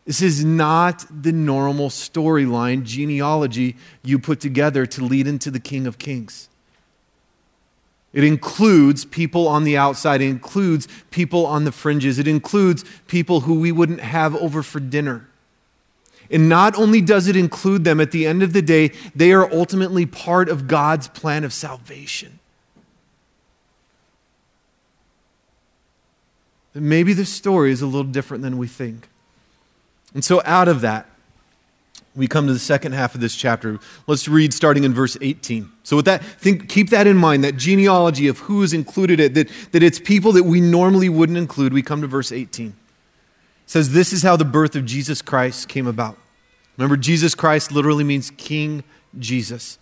This 0.05 0.23
is 0.23 0.45
not 0.45 1.05
the 1.11 1.33
normal 1.33 1.88
storyline, 1.88 2.85
genealogy 2.85 3.76
you 4.05 4.19
put 4.19 4.41
together 4.41 4.87
to 4.87 5.03
lead 5.03 5.26
into 5.26 5.50
the 5.50 5.59
King 5.59 5.87
of 5.87 5.99
Kings. 5.99 6.49
It 8.12 8.25
includes 8.25 9.05
people 9.05 9.49
on 9.49 9.65
the 9.65 9.76
outside, 9.76 10.21
it 10.21 10.29
includes 10.29 10.87
people 11.11 11.45
on 11.45 11.65
the 11.65 11.73
fringes, 11.73 12.19
it 12.19 12.29
includes 12.29 12.85
people 13.09 13.41
who 13.41 13.59
we 13.59 13.73
wouldn't 13.73 14.00
have 14.00 14.37
over 14.37 14.62
for 14.62 14.81
dinner. 14.81 15.29
And 16.30 16.49
not 16.49 16.76
only 16.76 17.00
does 17.00 17.28
it 17.28 17.37
include 17.37 17.85
them, 17.85 18.00
at 18.00 18.11
the 18.11 18.26
end 18.26 18.42
of 18.42 18.52
the 18.52 18.62
day, 18.62 18.92
they 19.14 19.33
are 19.33 19.50
ultimately 19.52 20.06
part 20.06 20.49
of 20.49 20.66
God's 20.66 21.09
plan 21.09 21.45
of 21.45 21.52
salvation. 21.52 22.38
maybe 26.80 27.12
the 27.12 27.25
story 27.25 27.73
is 27.73 27.83
a 27.83 27.87
little 27.87 28.04
different 28.04 28.42
than 28.42 28.59
we 28.59 28.66
think. 28.66 29.09
And 30.14 30.25
so, 30.25 30.42
out 30.45 30.68
of 30.68 30.80
that, 30.83 31.06
we 32.14 32.26
come 32.26 32.47
to 32.47 32.52
the 32.52 32.59
second 32.59 32.92
half 32.92 33.14
of 33.14 33.21
this 33.21 33.35
chapter. 33.35 33.78
Let's 34.06 34.28
read 34.28 34.54
starting 34.54 34.85
in 34.85 34.95
verse 34.95 35.16
18. 35.21 35.71
So, 35.83 35.97
with 35.97 36.04
that, 36.06 36.23
think, 36.23 36.68
keep 36.68 36.90
that 36.90 37.06
in 37.06 37.16
mind 37.16 37.45
that 37.45 37.56
genealogy 37.56 38.28
of 38.28 38.38
who 38.40 38.62
is 38.62 38.73
included, 38.73 39.21
it, 39.21 39.35
that, 39.35 39.50
that 39.73 39.83
it's 39.83 39.99
people 39.99 40.33
that 40.33 40.45
we 40.45 40.61
normally 40.61 41.09
wouldn't 41.09 41.38
include. 41.38 41.73
We 41.73 41.83
come 41.83 42.00
to 42.00 42.06
verse 42.06 42.33
18 42.33 42.75
says 43.66 43.92
this 43.92 44.12
is 44.12 44.23
how 44.23 44.37
the 44.37 44.44
birth 44.44 44.75
of 44.76 44.85
Jesus 44.85 45.20
Christ 45.20 45.68
came 45.68 45.87
about. 45.87 46.16
Remember, 46.76 46.96
Jesus 46.96 47.35
Christ 47.35 47.73
literally 47.73 48.04
means 48.04 48.30
King 48.30 48.85
Jesus. 49.18 49.78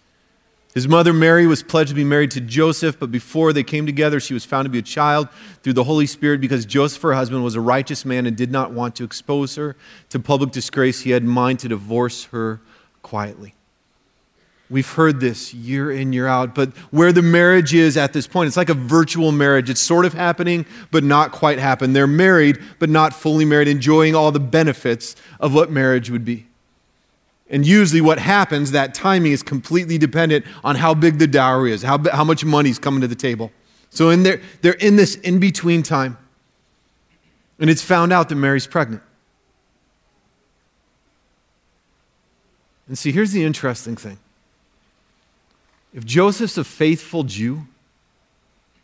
His 0.74 0.88
mother 0.88 1.12
Mary 1.12 1.46
was 1.46 1.62
pledged 1.62 1.90
to 1.90 1.94
be 1.94 2.02
married 2.02 2.32
to 2.32 2.40
Joseph, 2.40 2.98
but 2.98 3.12
before 3.12 3.52
they 3.52 3.62
came 3.62 3.86
together, 3.86 4.18
she 4.18 4.34
was 4.34 4.44
found 4.44 4.66
to 4.66 4.70
be 4.70 4.80
a 4.80 4.82
child 4.82 5.28
through 5.62 5.74
the 5.74 5.84
Holy 5.84 6.06
Spirit 6.06 6.40
because 6.40 6.66
Joseph, 6.66 7.00
her 7.02 7.14
husband, 7.14 7.44
was 7.44 7.54
a 7.54 7.60
righteous 7.60 8.04
man 8.04 8.26
and 8.26 8.36
did 8.36 8.50
not 8.50 8.72
want 8.72 8.96
to 8.96 9.04
expose 9.04 9.54
her 9.54 9.76
to 10.08 10.18
public 10.18 10.50
disgrace. 10.50 11.02
He 11.02 11.10
had 11.10 11.22
in 11.22 11.28
mind 11.28 11.60
to 11.60 11.68
divorce 11.68 12.24
her 12.26 12.60
quietly. 13.02 13.54
We've 14.70 14.88
heard 14.88 15.20
this 15.20 15.52
year 15.52 15.92
in, 15.92 16.12
year 16.12 16.26
out, 16.26 16.54
but 16.54 16.70
where 16.90 17.12
the 17.12 17.22
marriage 17.22 17.74
is 17.74 17.96
at 17.98 18.14
this 18.14 18.26
point, 18.26 18.48
it's 18.48 18.56
like 18.56 18.70
a 18.70 18.74
virtual 18.74 19.30
marriage. 19.30 19.68
It's 19.68 19.80
sort 19.80 20.06
of 20.06 20.14
happening, 20.14 20.64
but 20.90 21.04
not 21.04 21.32
quite 21.32 21.58
happened. 21.58 21.94
They're 21.94 22.06
married, 22.06 22.58
but 22.78 22.88
not 22.88 23.12
fully 23.12 23.44
married, 23.44 23.68
enjoying 23.68 24.14
all 24.14 24.32
the 24.32 24.40
benefits 24.40 25.16
of 25.38 25.52
what 25.54 25.70
marriage 25.70 26.08
would 26.10 26.24
be. 26.24 26.46
And 27.50 27.66
usually, 27.66 28.00
what 28.00 28.18
happens, 28.18 28.70
that 28.70 28.94
timing 28.94 29.32
is 29.32 29.42
completely 29.42 29.98
dependent 29.98 30.46
on 30.64 30.76
how 30.76 30.94
big 30.94 31.18
the 31.18 31.26
dowry 31.26 31.72
is, 31.72 31.82
how, 31.82 31.98
how 32.10 32.24
much 32.24 32.42
money 32.42 32.70
is 32.70 32.78
coming 32.78 33.02
to 33.02 33.06
the 33.06 33.14
table. 33.14 33.52
So 33.90 34.08
in 34.08 34.22
there, 34.22 34.40
they're 34.62 34.72
in 34.72 34.96
this 34.96 35.16
in 35.16 35.38
between 35.38 35.82
time. 35.82 36.16
And 37.58 37.68
it's 37.68 37.82
found 37.82 38.12
out 38.12 38.30
that 38.30 38.34
Mary's 38.34 38.66
pregnant. 38.66 39.02
And 42.88 42.98
see, 42.98 43.12
here's 43.12 43.32
the 43.32 43.44
interesting 43.44 43.96
thing 43.96 44.18
if 45.94 46.04
Joseph's 46.04 46.58
a 46.58 46.64
faithful 46.64 47.22
Jew, 47.22 47.66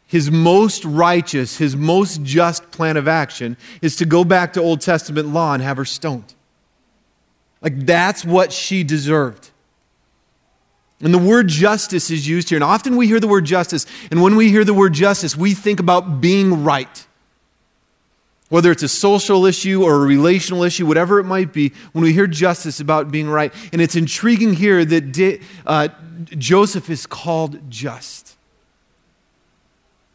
his 0.07 0.31
most 0.31 0.85
righteous, 0.85 1.59
his 1.59 1.77
most 1.77 2.23
just 2.23 2.71
plan 2.71 2.97
of 2.97 3.07
action 3.07 3.57
is 3.83 3.97
to 3.97 4.07
go 4.07 4.25
back 4.25 4.53
to 4.55 4.61
Old 4.61 4.81
Testament 4.81 5.29
law 5.29 5.53
and 5.55 5.63
have 5.63 5.77
her 5.77 5.85
stoned. 5.85 6.35
Like 7.61 7.85
that's 7.85 8.25
what 8.25 8.53
she 8.53 8.83
deserved. 8.85 9.51
And 11.01 11.15
the 11.15 11.19
word 11.19 11.49
justice 11.49 12.11
is 12.11 12.29
used 12.29 12.51
here. 12.51 12.57
And 12.57 12.65
often 12.65 12.97
we 12.97 13.07
hear 13.07 13.21
the 13.21 13.29
word 13.29 13.45
justice, 13.45 13.87
and 14.11 14.23
when 14.23 14.37
we 14.37 14.51
hear 14.51 14.65
the 14.65 14.75
word 14.75 14.93
justice, 14.93 15.37
we 15.37 15.55
think 15.55 15.81
about 15.81 16.21
being 16.21 16.63
right. 16.65 17.07
Whether 18.51 18.71
it's 18.73 18.83
a 18.83 18.89
social 18.89 19.47
issue 19.47 19.83
or 19.83 19.95
a 19.95 19.99
relational 20.01 20.65
issue, 20.65 20.85
whatever 20.85 21.19
it 21.19 21.25
might 21.25 21.53
be, 21.53 21.73
when 21.93 22.05
we 22.05 22.13
hear 22.13 22.27
justice 22.27 22.81
about 22.81 23.11
being 23.11 23.29
right. 23.29 23.55
And 23.73 23.81
it's 23.81 23.97
intriguing 23.97 24.55
here 24.55 24.85
that 24.85 25.41
uh, 25.67 25.89
Joseph 26.25 26.91
is 26.91 27.07
called 27.07 27.71
just. 27.71 28.37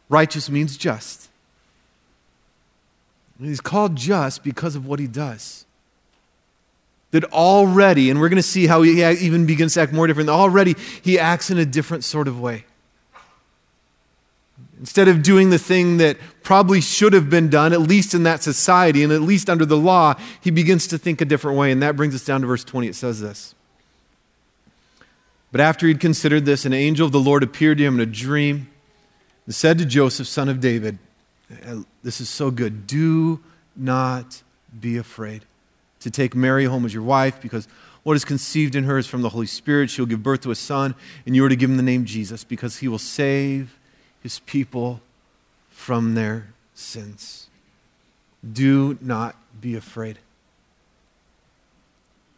Righteous 0.08 0.48
means 0.50 0.76
just. 0.76 1.28
And 3.38 3.48
he's 3.48 3.60
called 3.60 3.96
just 3.96 4.44
because 4.44 4.76
of 4.76 4.86
what 4.86 5.00
he 5.00 5.06
does. 5.06 5.64
That 7.12 7.24
already, 7.32 8.10
and 8.10 8.20
we're 8.20 8.28
going 8.28 8.36
to 8.36 8.42
see 8.42 8.66
how 8.66 8.82
he 8.82 9.02
even 9.02 9.46
begins 9.46 9.74
to 9.74 9.80
act 9.80 9.92
more 9.92 10.06
different, 10.06 10.28
already 10.28 10.74
he 11.02 11.18
acts 11.18 11.50
in 11.50 11.56
a 11.58 11.64
different 11.64 12.04
sort 12.04 12.28
of 12.28 12.38
way. 12.38 12.64
Instead 14.78 15.08
of 15.08 15.22
doing 15.22 15.50
the 15.50 15.58
thing 15.58 15.96
that 15.96 16.18
probably 16.42 16.80
should 16.80 17.12
have 17.14 17.30
been 17.30 17.48
done, 17.48 17.72
at 17.72 17.80
least 17.80 18.12
in 18.12 18.24
that 18.24 18.42
society 18.42 19.02
and 19.02 19.12
at 19.12 19.22
least 19.22 19.48
under 19.48 19.64
the 19.64 19.76
law, 19.76 20.14
he 20.40 20.50
begins 20.50 20.86
to 20.86 20.98
think 20.98 21.20
a 21.20 21.24
different 21.24 21.56
way. 21.58 21.72
And 21.72 21.82
that 21.82 21.96
brings 21.96 22.14
us 22.14 22.24
down 22.24 22.42
to 22.42 22.46
verse 22.46 22.62
20. 22.62 22.88
It 22.88 22.94
says 22.94 23.20
this 23.20 23.54
but 25.56 25.62
after 25.62 25.86
he'd 25.86 26.00
considered 26.00 26.44
this, 26.44 26.66
an 26.66 26.74
angel 26.74 27.06
of 27.06 27.12
the 27.12 27.18
Lord 27.18 27.42
appeared 27.42 27.78
to 27.78 27.84
him 27.84 27.94
in 27.94 28.00
a 28.00 28.12
dream 28.12 28.68
and 29.46 29.54
said 29.54 29.78
to 29.78 29.86
Joseph, 29.86 30.26
son 30.26 30.50
of 30.50 30.60
David, 30.60 30.98
uh, 31.64 31.82
This 32.02 32.20
is 32.20 32.28
so 32.28 32.50
good. 32.50 32.86
Do 32.86 33.40
not 33.74 34.42
be 34.78 34.98
afraid 34.98 35.46
to 36.00 36.10
take 36.10 36.34
Mary 36.34 36.66
home 36.66 36.84
as 36.84 36.92
your 36.92 37.02
wife, 37.02 37.40
because 37.40 37.68
what 38.02 38.16
is 38.16 38.24
conceived 38.24 38.74
in 38.74 38.84
her 38.84 38.98
is 38.98 39.06
from 39.06 39.22
the 39.22 39.30
Holy 39.30 39.46
Spirit. 39.46 39.88
She'll 39.88 40.04
give 40.04 40.22
birth 40.22 40.42
to 40.42 40.50
a 40.50 40.54
son, 40.54 40.94
and 41.24 41.34
you 41.34 41.42
are 41.44 41.48
to 41.48 41.56
give 41.56 41.70
him 41.70 41.78
the 41.78 41.82
name 41.82 42.04
Jesus, 42.04 42.44
because 42.44 42.78
he 42.78 42.88
will 42.88 42.98
save 42.98 43.78
his 44.22 44.40
people 44.40 45.00
from 45.70 46.14
their 46.14 46.48
sins. 46.74 47.48
Do 48.52 48.98
not 49.00 49.36
be 49.60 49.76
afraid. 49.76 50.18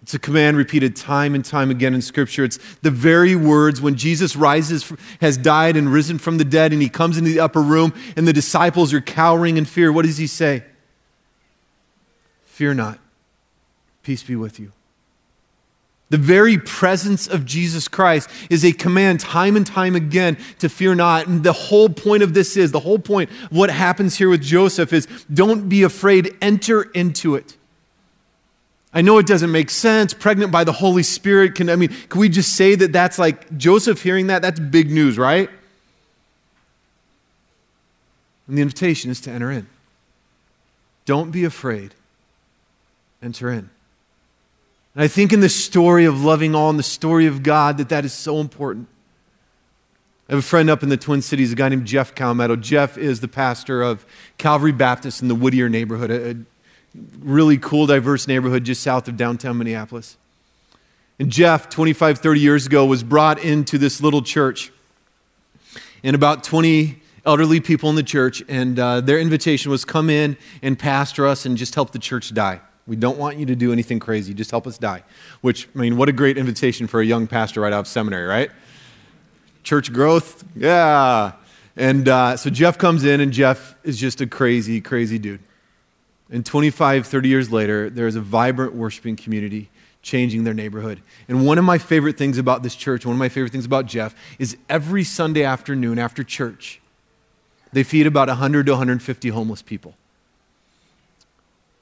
It's 0.03 0.15
a 0.15 0.19
command 0.19 0.57
repeated 0.57 0.97
time 0.97 1.35
and 1.35 1.45
time 1.45 1.71
again 1.71 1.93
in 1.93 2.01
Scripture. 2.01 2.45
It's 2.45 2.59
the 2.83 2.91
very 2.91 3.35
words 3.35 3.81
when 3.81 3.97
Jesus 3.97 4.37
rises, 4.37 4.93
has 5.21 5.37
died 5.37 5.77
and 5.77 5.93
risen 5.93 6.19
from 6.19 6.39
the 6.39 6.45
dead, 6.45 6.73
and 6.73 6.81
he 6.81 6.89
comes 6.89 7.19
into 7.19 7.31
the 7.31 7.41
upper 7.41 7.61
room, 7.61 7.93
and 8.17 8.27
the 8.27 8.33
disciples 8.33 8.95
are 8.95 9.01
cowering 9.01 9.57
in 9.57 9.65
fear. 9.65 9.93
What 9.93 10.05
does 10.07 10.17
he 10.17 10.27
say? 10.27 10.63
Fear 12.45 12.75
not. 12.75 12.99
Peace 14.03 14.23
be 14.23 14.37
with 14.37 14.59
you. 14.59 14.73
The 16.11 16.19
very 16.19 16.57
presence 16.57 17.27
of 17.27 17.45
Jesus 17.45 17.87
Christ 17.87 18.31
is 18.49 18.65
a 18.65 18.73
command 18.73 19.21
time 19.21 19.57
and 19.57 19.67
time 19.67 19.95
again 19.95 20.39
to 20.59 20.69
fear 20.69 20.95
not. 20.95 21.27
And 21.27 21.43
the 21.43 21.53
whole 21.53 21.91
point 21.91 22.23
of 22.23 22.33
this 22.33 22.57
is 22.57 22.73
the 22.73 22.81
whole 22.81 22.99
point 22.99 23.31
of 23.31 23.57
what 23.57 23.69
happens 23.69 24.17
here 24.17 24.31
with 24.31 24.41
Joseph 24.41 24.93
is 24.93 25.07
don't 25.33 25.69
be 25.69 25.83
afraid, 25.83 26.35
enter 26.41 26.83
into 26.83 27.35
it. 27.35 27.57
I 28.93 29.03
know 29.03 29.19
it 29.19 29.27
doesn't 29.27 29.53
make 29.53 29.69
sense. 29.69 30.15
Pregnant 30.15 30.51
by 30.51 30.65
the 30.65 30.73
Holy 30.73 31.03
Spirit 31.03 31.55
can, 31.55 31.69
I 31.69 31.77
mean, 31.77 31.95
can 32.09 32.21
we 32.21 32.31
just 32.31 32.57
say 32.57 32.75
that 32.75 32.91
that's 32.91 33.19
like 33.19 33.59
Joseph 33.59 34.03
hearing 34.03 34.29
that? 34.29 34.41
That's 34.41 34.59
big 34.59 34.91
news, 34.91 35.19
right? 35.19 35.51
And 38.47 38.57
the 38.57 38.63
invitation 38.63 39.11
is 39.11 39.21
to 39.23 39.31
enter 39.31 39.51
in. 39.51 39.67
Don't 41.05 41.31
be 41.31 41.45
afraid, 41.45 41.95
enter 43.23 43.53
in. 43.53 43.69
And 44.99 45.05
I 45.05 45.07
think 45.07 45.33
in 45.33 45.39
the 45.39 45.49
story 45.49 46.07
of 46.07 46.25
loving 46.25 46.57
all 46.57 46.71
and 46.71 46.77
the 46.77 46.83
story 46.83 47.27
of 47.27 47.45
God 47.45 47.79
that 47.79 47.89
that 47.91 48.05
is 48.05 48.13
so 48.13 48.41
important. 48.41 48.89
I 50.29 50.33
have 50.33 50.41
a 50.41 50.43
friend 50.43 50.69
up 50.69 50.83
in 50.83 50.89
the 50.89 50.97
Twin 50.97 51.23
Cities, 51.23 51.53
a 51.53 51.55
guy 51.55 51.69
named 51.69 51.87
Jeff 51.87 52.17
Calmetto. 52.17 52.61
Jeff 52.61 52.99
is 52.99 53.21
the 53.21 53.29
pastor 53.29 53.81
of 53.81 54.05
Calvary 54.39 54.73
Baptist 54.73 55.23
in 55.23 55.29
the 55.29 55.37
Whittier 55.37 55.69
neighborhood, 55.69 56.11
a, 56.11 56.99
really 57.21 57.59
cool, 57.59 57.87
diverse 57.87 58.27
neighborhood 58.27 58.65
just 58.65 58.83
south 58.83 59.07
of 59.07 59.17
downtown 59.17 59.57
Minneapolis. 59.57 60.17
And 61.21 61.31
Jeff, 61.31 61.69
25, 61.69 62.19
30 62.19 62.41
years 62.41 62.67
ago, 62.67 62.85
was 62.85 63.05
brought 63.05 63.39
into 63.39 63.79
this 63.79 64.01
little 64.01 64.23
church. 64.23 64.73
And 66.03 66.17
about 66.17 66.43
20 66.43 67.01
elderly 67.25 67.61
people 67.61 67.89
in 67.89 67.95
the 67.95 68.03
church, 68.03 68.43
and 68.49 68.77
uh, 68.81 69.01
their 69.01 69.21
invitation 69.21 69.71
was 69.71 69.85
come 69.85 70.11
in 70.11 70.37
and 70.61 70.77
pastor 70.77 71.25
us 71.25 71.47
and 71.47 71.57
just 71.57 71.77
help 71.77 71.93
the 71.93 72.01
church 72.01 72.35
die. 72.35 72.63
We 72.89 72.97
don't 72.97 73.19
want 73.19 73.37
you 73.37 73.45
to 73.47 73.55
do 73.55 73.71
anything 73.71 74.01
crazy, 74.01 74.33
just 74.33 74.51
help 74.51 74.67
us 74.67 74.79
die. 74.79 75.05
Which, 75.43 75.69
I 75.75 75.79
mean, 75.79 75.99
what 75.99 76.09
a 76.09 76.13
great 76.13 76.39
invitation 76.39 76.87
for 76.87 77.01
a 77.01 77.05
young 77.05 77.27
pastor 77.27 77.61
right 77.61 77.73
out 77.73 77.81
of 77.81 77.87
seminary, 77.87 78.27
right? 78.27 78.51
Church 79.63 79.93
growth, 79.93 80.43
yeah. 80.57 81.33
And 81.77 82.09
uh, 82.09 82.37
so 82.39 82.49
Jeff 82.49 82.79
comes 82.79 83.05
in, 83.05 83.21
and 83.21 83.31
Jeff 83.31 83.77
is 83.85 83.99
just 83.99 84.23
a 84.23 84.27
crazy, 84.27 84.81
crazy 84.81 85.19
dude. 85.19 85.41
And 86.31 86.45
25, 86.45 87.07
30 87.07 87.29
years 87.29 87.53
later, 87.53 87.91
there 87.91 88.07
is 88.07 88.17
a 88.17 88.21
vibrant 88.21 88.75
worshiping 88.75 89.17
community 89.17 89.69
changing 90.01 90.45
their 90.45 90.55
neighborhood. 90.55 91.03
And 91.29 91.47
one 91.47 91.59
of 91.59 91.65
my 91.65 91.77
favorite 91.77 92.17
things 92.17 92.39
about 92.39 92.63
this 92.63 92.75
church, 92.75 93.05
one 93.05 93.15
of 93.15 93.19
my 93.19 93.29
favorite 93.29 93.53
things 93.53 93.67
about 93.67 93.85
Jeff, 93.85 94.15
is 94.39 94.57
every 94.69 95.05
Sunday 95.05 95.45
afternoon 95.45 95.99
after 95.99 96.25
church, 96.25 96.81
they 97.73 97.83
feed 97.83 98.07
about 98.07 98.29
100 98.29 98.65
to 98.67 98.73
150 98.73 99.29
homeless 99.29 99.61
people 99.61 99.95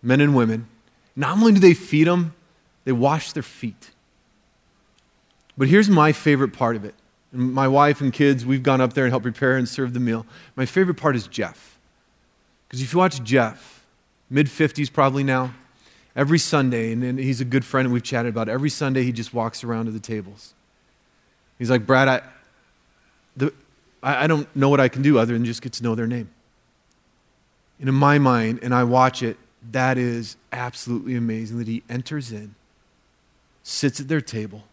men 0.03 0.21
and 0.21 0.37
women. 0.37 0.69
Not 1.17 1.39
only 1.39 1.53
do 1.53 1.61
they 1.61 1.75
feed 1.75 2.07
them, 2.07 2.35
they 2.85 2.93
wash 2.93 3.33
their 3.33 3.43
feet. 3.43 3.91
But 5.57 5.69
here's 5.69 5.89
my 5.89 6.13
favorite 6.13 6.53
part 6.53 6.77
of 6.77 6.85
it. 6.85 6.95
My 7.33 7.67
wife 7.67 8.01
and 8.01 8.13
kids, 8.13 8.45
we've 8.45 8.63
gone 8.63 8.81
up 8.81 8.93
there 8.93 9.05
and 9.05 9.13
helped 9.13 9.25
prepare 9.25 9.57
and 9.57 9.69
serve 9.69 9.95
the 9.95 10.01
meal. 10.01 10.27
My 10.55 10.67
favorite 10.67 10.95
part 10.95 11.17
is 11.17 11.27
Jeff. 11.27 11.79
Because 12.69 12.83
if 12.83 12.93
you 12.93 12.99
watch 12.99 13.23
Jeff, 13.23 13.85
mid 14.31 14.47
50s 14.47 14.93
probably 14.93 15.25
now. 15.25 15.55
Every 16.15 16.39
Sunday, 16.39 16.93
and, 16.93 17.05
and 17.05 17.19
he's 17.19 17.43
a 17.43 17.45
good 17.45 17.65
friend, 17.65 17.87
and 17.87 17.93
we've 17.93 18.03
chatted 18.03 18.31
about 18.31 18.49
it. 18.49 18.53
Every 18.53 18.71
Sunday, 18.71 19.03
he 19.03 19.13
just 19.13 19.35
walks 19.35 19.63
around 19.63 19.85
to 19.85 19.91
the 19.91 20.01
tables. 20.01 20.55
He's 21.59 21.71
like, 21.71 21.85
Brad, 21.85 22.09
I, 22.09 22.23
the, 23.37 23.53
I, 24.03 24.25
I 24.25 24.27
don't 24.27 24.55
know 24.57 24.71
what 24.71 24.81
I 24.81 24.89
can 24.89 25.03
do 25.03 25.19
other 25.19 25.35
than 25.35 25.45
just 25.45 25.61
get 25.61 25.75
to 25.75 25.83
know 25.83 25.95
their 25.95 26.07
name. 26.07 26.31
And 27.81 27.91
in 27.91 27.95
my 27.95 28.19
mind, 28.19 28.61
and 28.63 28.75
I 28.75 28.85
watch 28.85 29.23
it, 29.23 29.37
that 29.73 29.99
is 29.99 30.37
absolutely 30.53 31.15
amazing 31.15 31.59
that 31.59 31.69
he 31.69 31.83
enters 31.89 32.33
in, 32.33 32.55
sits 33.63 34.01
at 34.01 34.09
their 34.09 34.21
table, 34.21 34.65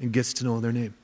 and 0.00 0.12
gets 0.12 0.32
to 0.34 0.44
know 0.44 0.60
their 0.60 0.72
name. 0.72 0.94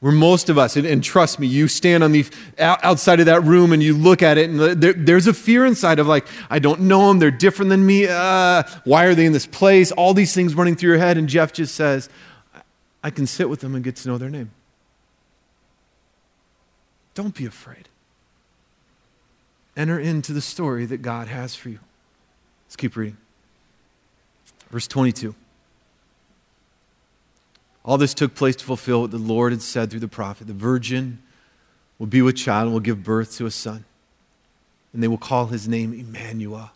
Where 0.00 0.12
most 0.12 0.48
of 0.48 0.56
us, 0.56 0.76
and, 0.76 0.86
and, 0.86 1.04
trust 1.04 1.38
me, 1.38 1.46
you 1.46 1.68
stand 1.68 2.02
on 2.02 2.12
the 2.12 2.24
outside 2.58 3.20
of 3.20 3.26
that 3.26 3.44
room 3.44 3.72
and 3.72 3.82
you 3.82 3.94
look 3.94 4.22
at 4.22 4.38
it, 4.38 4.48
and 4.48 4.58
there, 4.58 4.94
there's 4.94 5.26
a 5.26 5.34
fear 5.34 5.66
inside 5.66 5.98
of 5.98 6.06
like, 6.06 6.26
I 6.48 6.58
don't 6.58 6.82
know 6.82 7.08
them, 7.08 7.18
they're 7.18 7.30
different 7.30 7.68
than 7.68 7.84
me. 7.84 8.06
Uh, 8.08 8.62
why 8.84 9.04
are 9.04 9.14
they 9.14 9.26
in 9.26 9.34
this 9.34 9.44
place? 9.44 9.92
All 9.92 10.14
these 10.14 10.34
things 10.34 10.54
running 10.54 10.74
through 10.74 10.90
your 10.90 10.98
head, 10.98 11.18
and 11.18 11.28
Jeff 11.28 11.52
just 11.52 11.74
says, 11.74 12.08
I 13.04 13.10
can 13.10 13.26
sit 13.26 13.50
with 13.50 13.60
them 13.60 13.74
and 13.74 13.84
get 13.84 13.96
to 13.96 14.08
know 14.08 14.16
their 14.16 14.30
name. 14.30 14.52
Don't 17.12 17.34
be 17.34 17.44
afraid. 17.44 17.89
Enter 19.80 19.98
into 19.98 20.34
the 20.34 20.42
story 20.42 20.84
that 20.84 21.00
God 21.00 21.28
has 21.28 21.54
for 21.54 21.70
you. 21.70 21.78
Let's 22.66 22.76
keep 22.76 22.96
reading. 22.96 23.16
Verse 24.68 24.86
22. 24.86 25.34
All 27.82 27.96
this 27.96 28.12
took 28.12 28.34
place 28.34 28.56
to 28.56 28.64
fulfill 28.66 29.00
what 29.00 29.10
the 29.10 29.16
Lord 29.16 29.52
had 29.52 29.62
said 29.62 29.90
through 29.90 30.00
the 30.00 30.06
prophet. 30.06 30.48
The 30.48 30.52
virgin 30.52 31.22
will 31.98 32.08
be 32.08 32.20
with 32.20 32.36
child 32.36 32.64
and 32.64 32.74
will 32.74 32.80
give 32.80 33.02
birth 33.02 33.34
to 33.38 33.46
a 33.46 33.50
son. 33.50 33.86
And 34.92 35.02
they 35.02 35.08
will 35.08 35.16
call 35.16 35.46
his 35.46 35.66
name 35.66 35.94
Emmanuel, 35.94 36.72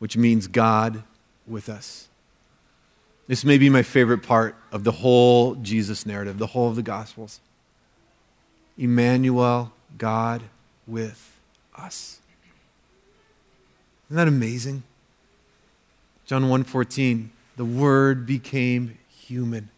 which 0.00 0.16
means 0.16 0.48
God 0.48 1.04
with 1.46 1.68
us. 1.68 2.08
This 3.28 3.44
may 3.44 3.58
be 3.58 3.70
my 3.70 3.84
favorite 3.84 4.24
part 4.24 4.56
of 4.72 4.82
the 4.82 4.90
whole 4.90 5.54
Jesus 5.54 6.04
narrative, 6.04 6.38
the 6.38 6.48
whole 6.48 6.68
of 6.68 6.74
the 6.74 6.82
Gospels. 6.82 7.38
Emmanuel, 8.76 9.70
God 9.96 10.42
with 10.84 11.27
us. 11.78 12.20
Isn't 14.08 14.16
that 14.16 14.28
amazing? 14.28 14.82
John 16.26 16.44
1:14, 16.44 17.30
the 17.56 17.64
word 17.64 18.26
became 18.26 18.98
human 19.08 19.70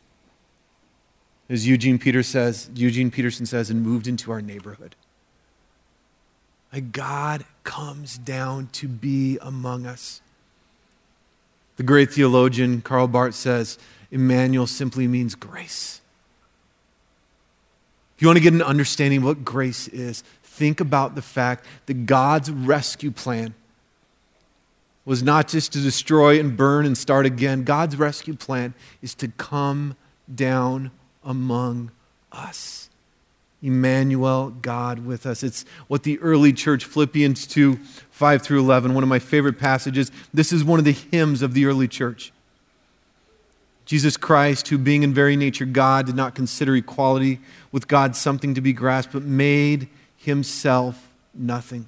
as 1.50 1.66
Eugene, 1.66 1.98
Peter 1.98 2.22
says, 2.22 2.70
Eugene 2.74 3.10
Peterson 3.10 3.44
says, 3.44 3.70
and 3.70 3.82
moved 3.82 4.06
into 4.06 4.30
our 4.30 4.40
neighborhood. 4.40 4.94
Like 6.72 6.92
God 6.92 7.44
comes 7.64 8.16
down 8.16 8.68
to 8.74 8.86
be 8.86 9.36
among 9.42 9.84
us. 9.84 10.20
The 11.76 11.82
great 11.82 12.12
theologian 12.12 12.82
Karl 12.82 13.08
Barth 13.08 13.34
says, 13.34 13.78
Emmanuel 14.12 14.68
simply 14.68 15.08
means 15.08 15.34
grace. 15.34 16.00
If 18.14 18.22
you 18.22 18.28
want 18.28 18.36
to 18.36 18.42
get 18.42 18.52
an 18.52 18.62
understanding 18.62 19.18
of 19.18 19.24
what 19.24 19.44
grace 19.44 19.88
is, 19.88 20.22
think 20.61 20.79
about 20.79 21.14
the 21.14 21.23
fact 21.23 21.64
that 21.87 22.05
God's 22.05 22.51
rescue 22.51 23.11
plan 23.11 23.55
was 25.07 25.23
not 25.23 25.49
just 25.49 25.73
to 25.73 25.81
destroy 25.81 26.38
and 26.38 26.55
burn 26.55 26.85
and 26.85 26.99
start 26.99 27.25
again. 27.25 27.64
God's 27.64 27.96
rescue 27.96 28.35
plan 28.35 28.75
is 29.01 29.14
to 29.14 29.29
come 29.29 29.96
down 30.33 30.90
among 31.25 31.92
us. 32.31 32.90
Emmanuel, 33.62 34.51
God 34.51 35.07
with 35.07 35.25
us. 35.25 35.42
It's 35.42 35.64
what 35.88 36.03
the 36.03 36.18
early 36.18 36.53
church, 36.53 36.85
Philippians 36.85 37.46
2 37.46 37.77
5 38.11 38.42
through 38.42 38.61
11, 38.61 38.92
one 38.92 39.03
of 39.03 39.09
my 39.09 39.18
favorite 39.18 39.59
passages. 39.59 40.12
This 40.35 40.53
is 40.53 40.62
one 40.62 40.79
of 40.79 40.85
the 40.85 40.92
hymns 40.92 41.40
of 41.40 41.55
the 41.55 41.64
early 41.64 41.88
church. 41.88 42.35
Jesus 43.87 44.18
Christ, 44.18 44.68
who 44.68 44.77
being 44.77 45.05
in 45.05 45.14
very 45.14 45.37
nature 45.37 45.64
God, 45.64 46.05
did 46.05 46.16
not 46.16 46.35
consider 46.35 46.77
equality 46.77 47.40
with 47.73 47.88
God 47.88 48.14
something 48.14 48.55
to 48.55 48.61
be 48.61 48.75
grasped, 48.75 49.14
but 49.14 49.23
made 49.23 49.88
himself 50.20 51.09
nothing. 51.35 51.87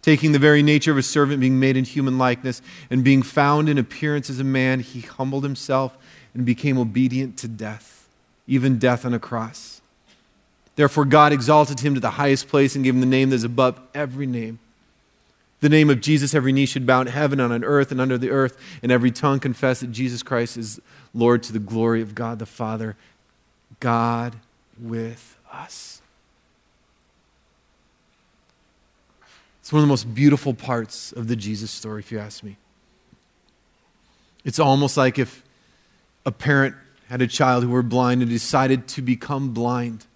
Taking 0.00 0.32
the 0.32 0.38
very 0.38 0.62
nature 0.62 0.92
of 0.92 0.98
a 0.98 1.02
servant, 1.02 1.40
being 1.40 1.58
made 1.60 1.76
in 1.76 1.84
human 1.84 2.16
likeness, 2.16 2.62
and 2.88 3.04
being 3.04 3.22
found 3.22 3.68
in 3.68 3.76
appearance 3.76 4.30
as 4.30 4.40
a 4.40 4.44
man, 4.44 4.80
he 4.80 5.00
humbled 5.00 5.44
himself 5.44 5.96
and 6.34 6.46
became 6.46 6.78
obedient 6.78 7.36
to 7.38 7.48
death 7.48 7.98
even 8.48 8.78
death 8.78 9.04
on 9.04 9.14
a 9.14 9.20
cross. 9.20 9.80
Therefore, 10.74 11.04
God 11.04 11.32
exalted 11.32 11.80
him 11.80 11.94
to 11.94 12.00
the 12.00 12.10
highest 12.10 12.48
place 12.48 12.74
and 12.74 12.82
gave 12.82 12.94
him 12.94 13.00
the 13.00 13.06
name 13.06 13.30
that 13.30 13.36
is 13.36 13.44
above 13.44 13.78
every 13.94 14.26
name. 14.26 14.58
The 15.60 15.68
name 15.68 15.90
of 15.90 16.00
Jesus, 16.00 16.34
every 16.34 16.52
knee 16.52 16.66
should 16.66 16.86
bow 16.86 17.02
in 17.02 17.08
heaven 17.08 17.40
and 17.40 17.52
on 17.52 17.64
earth 17.64 17.92
and 17.92 18.00
under 18.00 18.16
the 18.16 18.30
earth, 18.30 18.56
and 18.82 18.90
every 18.90 19.10
tongue 19.10 19.40
confess 19.40 19.80
that 19.80 19.92
Jesus 19.92 20.22
Christ 20.22 20.56
is 20.56 20.80
Lord 21.12 21.42
to 21.44 21.52
the 21.52 21.58
glory 21.58 22.00
of 22.00 22.14
God 22.14 22.38
the 22.38 22.46
Father. 22.46 22.96
God 23.80 24.36
with 24.80 25.36
us. 25.52 25.97
It's 29.68 29.72
one 29.74 29.80
of 29.80 29.86
the 29.86 29.92
most 29.92 30.14
beautiful 30.14 30.54
parts 30.54 31.12
of 31.12 31.28
the 31.28 31.36
Jesus 31.36 31.70
story, 31.70 32.00
if 32.00 32.10
you 32.10 32.18
ask 32.18 32.42
me. 32.42 32.56
It's 34.42 34.58
almost 34.58 34.96
like 34.96 35.18
if 35.18 35.44
a 36.24 36.32
parent 36.32 36.74
had 37.10 37.20
a 37.20 37.26
child 37.26 37.64
who 37.64 37.68
were 37.68 37.82
blind 37.82 38.22
and 38.22 38.30
decided 38.30 38.88
to 38.88 39.02
become 39.02 39.50
blind 39.52 40.06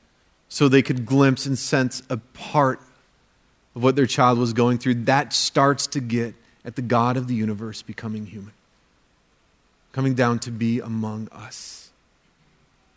so 0.49 0.69
they 0.69 0.81
could 0.81 1.05
glimpse 1.05 1.45
and 1.45 1.59
sense 1.59 2.03
a 2.09 2.17
part 2.17 2.81
of 3.77 3.83
what 3.83 3.95
their 3.95 4.07
child 4.07 4.39
was 4.39 4.55
going 4.55 4.79
through. 4.79 4.95
That 5.05 5.35
starts 5.35 5.87
to 5.89 6.01
get 6.01 6.35
at 6.65 6.77
the 6.77 6.81
God 6.81 7.19
of 7.19 7.29
the 7.29 7.35
universe 7.35 7.83
becoming 7.83 8.25
human. 8.25 8.55
coming 9.93 10.15
down 10.15 10.39
to 10.39 10.51
be 10.51 10.81
among 10.81 11.29
us. 11.31 11.91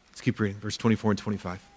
Let's 0.07 0.21
keep 0.21 0.39
reading, 0.39 0.61
verse 0.61 0.77
24 0.77 1.11
and 1.11 1.17
25. 1.17 1.74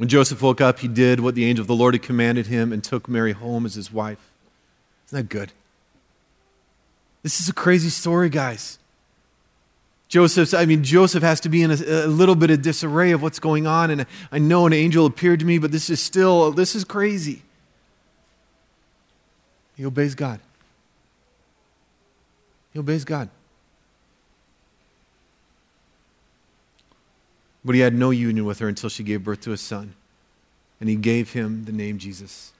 When 0.00 0.08
Joseph 0.08 0.40
woke 0.40 0.62
up, 0.62 0.78
he 0.78 0.88
did 0.88 1.20
what 1.20 1.34
the 1.34 1.44
angel 1.44 1.60
of 1.60 1.66
the 1.66 1.74
Lord 1.74 1.92
had 1.92 2.02
commanded 2.02 2.46
him 2.46 2.72
and 2.72 2.82
took 2.82 3.06
Mary 3.06 3.32
home 3.32 3.66
as 3.66 3.74
his 3.74 3.92
wife. 3.92 4.30
Isn't 5.06 5.18
that 5.18 5.28
good? 5.28 5.52
This 7.22 7.38
is 7.38 7.50
a 7.50 7.52
crazy 7.52 7.90
story, 7.90 8.30
guys. 8.30 8.78
Joseph, 10.08 10.54
I 10.54 10.64
mean, 10.64 10.84
Joseph 10.84 11.22
has 11.22 11.38
to 11.40 11.50
be 11.50 11.60
in 11.60 11.70
a, 11.70 11.74
a, 11.74 12.06
little 12.06 12.34
bit 12.34 12.50
of 12.50 12.62
disarray 12.62 13.10
of 13.10 13.20
what's 13.20 13.38
going 13.38 13.66
on. 13.66 13.90
And 13.90 14.06
I 14.32 14.38
know 14.38 14.64
an 14.64 14.72
angel 14.72 15.04
appeared 15.04 15.40
to 15.40 15.44
me, 15.44 15.58
but 15.58 15.70
this 15.70 15.90
is 15.90 16.00
still, 16.00 16.50
this 16.50 16.74
is 16.74 16.82
crazy. 16.82 17.42
He 19.76 19.84
obeys 19.84 20.14
God. 20.14 20.40
He 22.72 22.78
obeys 22.78 23.04
God. 23.04 23.28
But 27.64 27.74
he 27.74 27.80
had 27.80 27.94
no 27.94 28.10
union 28.10 28.44
with 28.44 28.58
her 28.60 28.68
until 28.68 28.88
she 28.88 29.02
gave 29.02 29.22
birth 29.22 29.40
to 29.42 29.52
a 29.52 29.56
son. 29.56 29.94
And 30.80 30.88
he 30.88 30.96
gave 30.96 31.32
him 31.32 31.64
the 31.64 31.72
name 31.72 31.98
Jesus. 31.98 32.52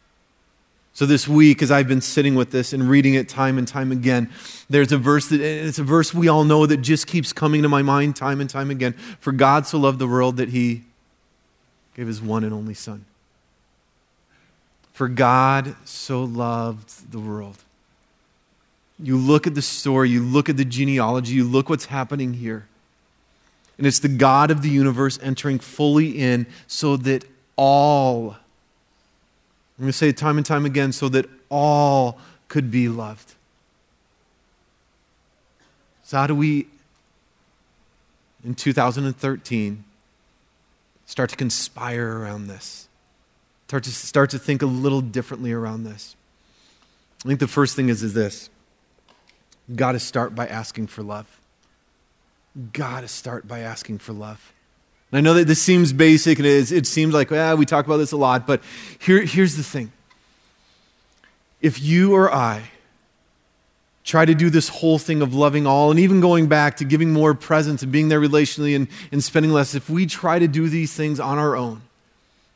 So 0.92 1.06
this 1.06 1.26
week, 1.26 1.62
as 1.62 1.70
I've 1.70 1.88
been 1.88 2.00
sitting 2.00 2.34
with 2.34 2.50
this 2.50 2.72
and 2.72 2.88
reading 2.88 3.14
it 3.14 3.28
time 3.28 3.56
and 3.56 3.66
time 3.66 3.92
again, 3.92 4.30
there's 4.68 4.92
a 4.92 4.98
verse 4.98 5.28
that 5.28 5.40
it's 5.40 5.78
a 5.78 5.84
verse 5.84 6.12
we 6.12 6.28
all 6.28 6.44
know 6.44 6.66
that 6.66 6.78
just 6.78 7.06
keeps 7.06 7.32
coming 7.32 7.62
to 7.62 7.68
my 7.68 7.80
mind 7.80 8.16
time 8.16 8.40
and 8.40 8.50
time 8.50 8.70
again. 8.70 8.92
For 9.20 9.32
God 9.32 9.66
so 9.66 9.78
loved 9.78 9.98
the 9.98 10.08
world 10.08 10.36
that 10.38 10.50
he 10.50 10.82
gave 11.94 12.06
his 12.06 12.20
one 12.20 12.44
and 12.44 12.52
only 12.52 12.74
son. 12.74 13.04
For 14.92 15.08
God 15.08 15.76
so 15.86 16.24
loved 16.24 17.10
the 17.10 17.20
world. 17.20 17.56
You 18.98 19.16
look 19.16 19.46
at 19.46 19.54
the 19.54 19.62
story, 19.62 20.10
you 20.10 20.22
look 20.22 20.50
at 20.50 20.58
the 20.58 20.64
genealogy, 20.64 21.32
you 21.32 21.44
look 21.44 21.70
what's 21.70 21.86
happening 21.86 22.34
here. 22.34 22.66
And 23.80 23.86
it's 23.86 24.00
the 24.00 24.08
God 24.08 24.50
of 24.50 24.60
the 24.60 24.68
universe 24.68 25.18
entering 25.22 25.58
fully 25.58 26.20
in 26.20 26.46
so 26.66 26.98
that 26.98 27.24
all, 27.56 28.32
I'm 29.78 29.84
going 29.84 29.86
to 29.86 29.92
say 29.94 30.10
it 30.10 30.18
time 30.18 30.36
and 30.36 30.44
time 30.44 30.66
again, 30.66 30.92
so 30.92 31.08
that 31.08 31.24
all 31.48 32.18
could 32.48 32.70
be 32.70 32.90
loved. 32.90 33.32
So, 36.02 36.18
how 36.18 36.26
do 36.26 36.34
we, 36.34 36.66
in 38.44 38.54
2013, 38.54 39.82
start 41.06 41.30
to 41.30 41.36
conspire 41.36 42.18
around 42.18 42.48
this? 42.48 42.86
Start 43.68 43.84
to, 43.84 43.92
start 43.92 44.28
to 44.28 44.38
think 44.38 44.60
a 44.60 44.66
little 44.66 45.00
differently 45.00 45.52
around 45.52 45.84
this? 45.84 46.16
I 47.24 47.28
think 47.28 47.40
the 47.40 47.48
first 47.48 47.76
thing 47.76 47.88
is, 47.88 48.02
is 48.02 48.12
this. 48.12 48.50
You've 49.66 49.78
got 49.78 49.92
to 49.92 49.98
start 49.98 50.34
by 50.34 50.46
asking 50.46 50.88
for 50.88 51.02
love 51.02 51.39
got 52.72 53.02
to 53.02 53.08
start 53.08 53.46
by 53.46 53.60
asking 53.60 53.98
for 53.98 54.12
love. 54.12 54.52
And 55.10 55.18
I 55.18 55.20
know 55.20 55.34
that 55.34 55.46
this 55.46 55.62
seems 55.62 55.92
basic 55.92 56.38
and 56.38 56.46
it, 56.46 56.52
is, 56.52 56.72
it 56.72 56.86
seems 56.86 57.14
like 57.14 57.32
ah, 57.32 57.54
we 57.54 57.66
talk 57.66 57.86
about 57.86 57.98
this 57.98 58.12
a 58.12 58.16
lot, 58.16 58.46
but 58.46 58.62
here, 58.98 59.22
here's 59.22 59.56
the 59.56 59.62
thing. 59.62 59.92
If 61.60 61.80
you 61.80 62.14
or 62.14 62.32
I 62.32 62.70
try 64.02 64.24
to 64.24 64.34
do 64.34 64.50
this 64.50 64.68
whole 64.68 64.98
thing 64.98 65.22
of 65.22 65.34
loving 65.34 65.66
all 65.66 65.90
and 65.90 66.00
even 66.00 66.20
going 66.20 66.48
back 66.48 66.76
to 66.78 66.84
giving 66.84 67.12
more 67.12 67.34
presence 67.34 67.82
and 67.82 67.92
being 67.92 68.08
there 68.08 68.20
relationally 68.20 68.74
and, 68.74 68.88
and 69.12 69.22
spending 69.22 69.52
less, 69.52 69.74
if 69.74 69.90
we 69.90 70.06
try 70.06 70.38
to 70.38 70.48
do 70.48 70.68
these 70.68 70.94
things 70.94 71.20
on 71.20 71.38
our 71.38 71.54
own, 71.54 71.82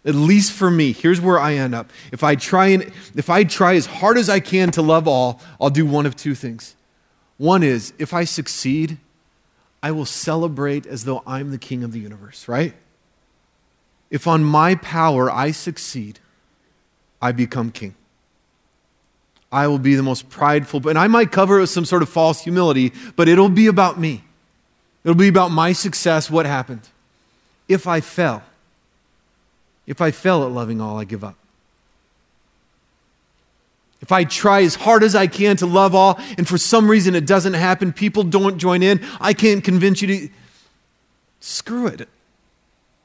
at 0.04 0.14
least 0.14 0.52
for 0.52 0.70
me, 0.70 0.92
here's 0.92 1.20
where 1.20 1.38
I 1.38 1.54
end 1.54 1.74
up. 1.74 1.90
If 2.12 2.22
I 2.22 2.34
try 2.34 2.68
and 2.68 2.92
if 3.14 3.30
I 3.30 3.44
try 3.44 3.74
as 3.74 3.86
hard 3.86 4.18
as 4.18 4.28
I 4.28 4.38
can 4.38 4.70
to 4.72 4.82
love 4.82 5.08
all, 5.08 5.40
I'll 5.60 5.70
do 5.70 5.86
one 5.86 6.04
of 6.04 6.14
two 6.14 6.34
things. 6.34 6.74
One 7.38 7.62
is 7.62 7.94
if 7.98 8.12
I 8.12 8.24
succeed, 8.24 8.98
I 9.84 9.90
will 9.90 10.06
celebrate 10.06 10.86
as 10.86 11.04
though 11.04 11.22
I'm 11.26 11.50
the 11.50 11.58
king 11.58 11.84
of 11.84 11.92
the 11.92 12.00
universe, 12.00 12.48
right? 12.48 12.72
If 14.08 14.26
on 14.26 14.42
my 14.42 14.76
power 14.76 15.30
I 15.30 15.50
succeed, 15.50 16.20
I 17.20 17.32
become 17.32 17.70
king. 17.70 17.94
I 19.52 19.66
will 19.66 19.78
be 19.78 19.94
the 19.94 20.02
most 20.02 20.30
prideful, 20.30 20.88
and 20.88 20.98
I 20.98 21.06
might 21.06 21.30
cover 21.30 21.58
it 21.58 21.60
with 21.60 21.68
some 21.68 21.84
sort 21.84 22.00
of 22.00 22.08
false 22.08 22.40
humility, 22.44 22.94
but 23.14 23.28
it'll 23.28 23.50
be 23.50 23.66
about 23.66 24.00
me. 24.00 24.24
It'll 25.04 25.14
be 25.14 25.28
about 25.28 25.50
my 25.50 25.74
success, 25.74 26.30
what 26.30 26.46
happened. 26.46 26.88
If 27.68 27.86
I 27.86 28.00
fell, 28.00 28.42
if 29.86 30.00
I 30.00 30.12
fell 30.12 30.46
at 30.46 30.50
loving 30.50 30.80
all, 30.80 30.98
I 30.98 31.04
give 31.04 31.22
up. 31.22 31.36
If 34.00 34.12
I 34.12 34.24
try 34.24 34.62
as 34.62 34.74
hard 34.74 35.02
as 35.02 35.14
I 35.14 35.26
can 35.26 35.56
to 35.58 35.66
love 35.66 35.94
all, 35.94 36.18
and 36.36 36.46
for 36.46 36.58
some 36.58 36.90
reason 36.90 37.14
it 37.14 37.26
doesn't 37.26 37.54
happen, 37.54 37.92
people 37.92 38.22
don't 38.22 38.58
join 38.58 38.82
in, 38.82 39.00
I 39.20 39.32
can't 39.32 39.64
convince 39.64 40.02
you 40.02 40.08
to. 40.08 40.28
Screw 41.40 41.86
it. 41.86 42.08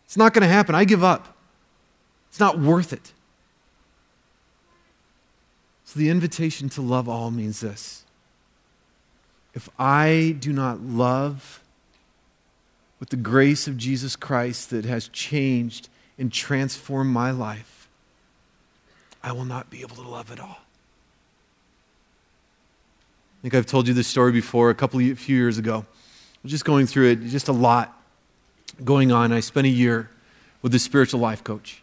It's 0.05 0.17
not 0.17 0.33
going 0.33 0.43
to 0.43 0.47
happen. 0.47 0.75
I 0.75 0.85
give 0.85 1.03
up. 1.03 1.37
It's 2.29 2.39
not 2.39 2.59
worth 2.59 2.93
it. 2.93 3.13
So 5.85 5.99
the 5.99 6.09
invitation 6.09 6.69
to 6.69 6.81
love 6.81 7.09
all 7.09 7.31
means 7.31 7.61
this 7.61 8.05
if 9.53 9.69
I 9.79 10.35
do 10.39 10.53
not 10.53 10.81
love 10.81 11.63
with 12.99 13.09
the 13.09 13.17
grace 13.17 13.67
of 13.67 13.77
Jesus 13.77 14.15
Christ 14.15 14.69
that 14.69 14.85
has 14.85 15.07
changed 15.07 15.89
and 16.17 16.31
transformed 16.31 17.11
my 17.11 17.31
life, 17.31 17.89
I 19.23 19.31
will 19.31 19.45
not 19.45 19.69
be 19.69 19.81
able 19.81 19.95
to 19.95 20.07
love 20.07 20.31
at 20.31 20.39
all. 20.39 20.59
I 23.39 23.41
think 23.41 23.53
I've 23.53 23.65
told 23.65 23.87
you 23.87 23.93
this 23.93 24.07
story 24.07 24.33
before 24.33 24.69
a 24.69 24.75
couple 24.75 24.99
of 24.99 25.17
few 25.17 25.37
years 25.37 25.57
ago. 25.57 25.85
Just 26.45 26.65
going 26.65 26.87
through 26.87 27.11
it, 27.11 27.25
just 27.27 27.47
a 27.47 27.53
lot 27.53 27.97
going 28.83 29.13
on. 29.13 29.31
I 29.31 29.39
spent 29.39 29.65
a 29.65 29.69
year 29.69 30.09
with 30.61 30.75
a 30.75 30.79
spiritual 30.79 31.21
life 31.21 31.41
coach. 31.41 31.81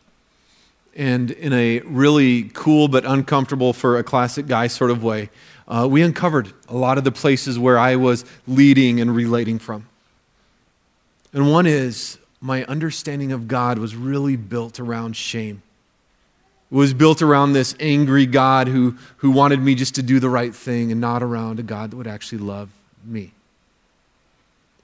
And 0.94 1.30
in 1.30 1.54
a 1.54 1.80
really 1.80 2.50
cool 2.52 2.88
but 2.88 3.06
uncomfortable 3.06 3.72
for 3.72 3.96
a 3.96 4.04
classic 4.04 4.46
guy 4.46 4.66
sort 4.66 4.90
of 4.90 5.02
way, 5.02 5.30
uh, 5.66 5.88
we 5.90 6.02
uncovered 6.02 6.52
a 6.68 6.76
lot 6.76 6.98
of 6.98 7.04
the 7.04 7.12
places 7.12 7.58
where 7.58 7.78
I 7.78 7.96
was 7.96 8.26
leading 8.46 9.00
and 9.00 9.16
relating 9.16 9.58
from. 9.58 9.88
And 11.32 11.50
one 11.50 11.66
is 11.66 12.18
my 12.38 12.64
understanding 12.64 13.32
of 13.32 13.48
God 13.48 13.78
was 13.78 13.96
really 13.96 14.36
built 14.36 14.78
around 14.78 15.16
shame 15.16 15.62
was 16.76 16.92
built 16.92 17.22
around 17.22 17.52
this 17.52 17.74
angry 17.80 18.26
God 18.26 18.68
who, 18.68 18.96
who 19.18 19.30
wanted 19.30 19.60
me 19.60 19.74
just 19.74 19.94
to 19.94 20.02
do 20.02 20.20
the 20.20 20.28
right 20.28 20.54
thing 20.54 20.92
and 20.92 21.00
not 21.00 21.22
around 21.22 21.58
a 21.58 21.62
God 21.62 21.90
that 21.90 21.96
would 21.96 22.06
actually 22.06 22.38
love 22.38 22.70
me. 23.04 23.32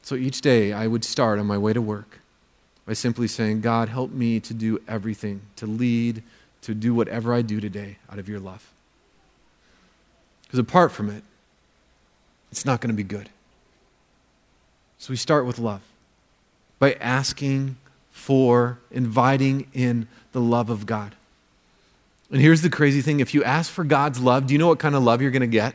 So 0.02 0.14
each 0.14 0.40
day 0.40 0.72
I 0.72 0.86
would 0.86 1.04
start 1.04 1.38
on 1.38 1.46
my 1.46 1.58
way 1.58 1.72
to 1.72 1.82
work 1.82 2.20
by 2.86 2.94
simply 2.94 3.28
saying, 3.28 3.60
God, 3.60 3.88
help 3.88 4.10
me 4.10 4.40
to 4.40 4.54
do 4.54 4.80
everything, 4.88 5.42
to 5.56 5.66
lead, 5.66 6.22
to 6.62 6.74
do 6.74 6.94
whatever 6.94 7.34
I 7.34 7.42
do 7.42 7.60
today 7.60 7.98
out 8.10 8.18
of 8.18 8.28
your 8.28 8.40
love. 8.40 8.68
Because 10.44 10.58
apart 10.58 10.92
from 10.92 11.10
it, 11.10 11.22
it's 12.50 12.64
not 12.64 12.80
going 12.80 12.90
to 12.90 12.96
be 12.96 13.02
good. 13.02 13.28
So 14.98 15.10
we 15.10 15.16
start 15.16 15.46
with 15.46 15.58
love 15.58 15.82
by 16.78 16.94
asking 16.94 17.76
for, 18.10 18.78
inviting 18.90 19.66
in 19.72 20.08
the 20.32 20.40
love 20.40 20.70
of 20.70 20.86
God. 20.86 21.14
And 22.32 22.40
here's 22.40 22.62
the 22.62 22.70
crazy 22.70 23.02
thing 23.02 23.20
if 23.20 23.34
you 23.34 23.44
ask 23.44 23.70
for 23.70 23.84
God's 23.84 24.18
love, 24.18 24.46
do 24.46 24.54
you 24.54 24.58
know 24.58 24.66
what 24.66 24.78
kind 24.78 24.94
of 24.94 25.02
love 25.02 25.20
you're 25.22 25.30
going 25.30 25.42
to 25.42 25.46
get? 25.46 25.74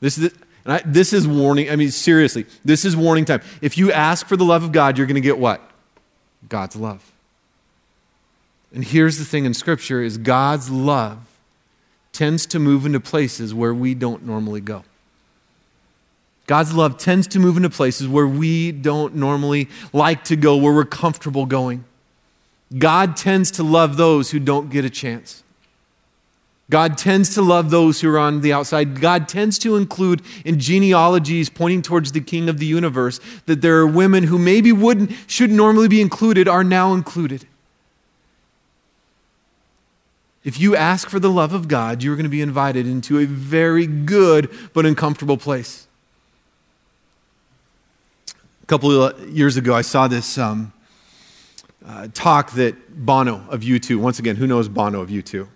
This 0.00 0.18
is, 0.18 0.34
I, 0.64 0.82
this 0.84 1.12
is 1.12 1.28
warning. 1.28 1.70
I 1.70 1.76
mean, 1.76 1.90
seriously, 1.90 2.46
this 2.64 2.84
is 2.84 2.96
warning 2.96 3.26
time. 3.26 3.42
If 3.60 3.78
you 3.78 3.92
ask 3.92 4.26
for 4.26 4.36
the 4.36 4.44
love 4.44 4.64
of 4.64 4.72
God, 4.72 4.98
you're 4.98 5.06
going 5.06 5.14
to 5.16 5.20
get 5.20 5.38
what? 5.38 5.60
God's 6.48 6.76
love. 6.76 7.12
And 8.74 8.84
here's 8.84 9.18
the 9.18 9.24
thing 9.24 9.44
in 9.44 9.54
Scripture 9.54 10.02
is 10.02 10.18
God's 10.18 10.70
love 10.70 11.18
tends 12.12 12.46
to 12.46 12.58
move 12.58 12.86
into 12.86 12.98
places 12.98 13.54
where 13.54 13.74
we 13.74 13.94
don't 13.94 14.24
normally 14.24 14.60
go. 14.60 14.82
God's 16.46 16.72
love 16.72 16.96
tends 16.96 17.26
to 17.28 17.38
move 17.38 17.56
into 17.56 17.70
places 17.70 18.08
where 18.08 18.26
we 18.26 18.72
don't 18.72 19.14
normally 19.14 19.68
like 19.92 20.24
to 20.24 20.36
go, 20.36 20.56
where 20.56 20.72
we're 20.72 20.84
comfortable 20.84 21.44
going. 21.44 21.84
God 22.76 23.16
tends 23.16 23.50
to 23.52 23.62
love 23.62 23.96
those 23.96 24.30
who 24.30 24.38
don't 24.38 24.70
get 24.70 24.84
a 24.84 24.90
chance. 24.90 25.42
God 26.68 26.98
tends 26.98 27.32
to 27.34 27.42
love 27.42 27.70
those 27.70 28.00
who 28.00 28.10
are 28.10 28.18
on 28.18 28.40
the 28.40 28.52
outside. 28.52 29.00
God 29.00 29.28
tends 29.28 29.56
to 29.60 29.76
include 29.76 30.20
in 30.44 30.58
genealogies 30.58 31.48
pointing 31.48 31.80
towards 31.80 32.10
the 32.10 32.20
king 32.20 32.48
of 32.48 32.58
the 32.58 32.66
universe 32.66 33.20
that 33.46 33.62
there 33.62 33.76
are 33.76 33.86
women 33.86 34.24
who 34.24 34.36
maybe 34.36 34.72
wouldn't, 34.72 35.12
should 35.28 35.50
normally 35.50 35.86
be 35.86 36.00
included, 36.00 36.48
are 36.48 36.64
now 36.64 36.92
included. 36.92 37.46
If 40.42 40.58
you 40.60 40.74
ask 40.74 41.08
for 41.08 41.20
the 41.20 41.30
love 41.30 41.52
of 41.52 41.68
God, 41.68 42.02
you're 42.02 42.16
going 42.16 42.24
to 42.24 42.30
be 42.30 42.42
invited 42.42 42.86
into 42.86 43.18
a 43.18 43.26
very 43.26 43.86
good 43.86 44.50
but 44.72 44.86
uncomfortable 44.86 45.36
place. 45.36 45.86
A 48.62 48.66
couple 48.66 48.90
of 48.90 49.28
years 49.28 49.56
ago, 49.56 49.72
I 49.74 49.82
saw 49.82 50.08
this 50.08 50.36
um, 50.36 50.72
uh, 51.84 52.08
talk 52.12 52.52
that 52.52 53.04
Bono 53.04 53.44
of 53.48 53.60
U2, 53.60 53.96
once 53.98 54.18
again, 54.18 54.34
who 54.34 54.48
knows 54.48 54.68
Bono 54.68 55.00
of 55.00 55.10
U2? 55.10 55.46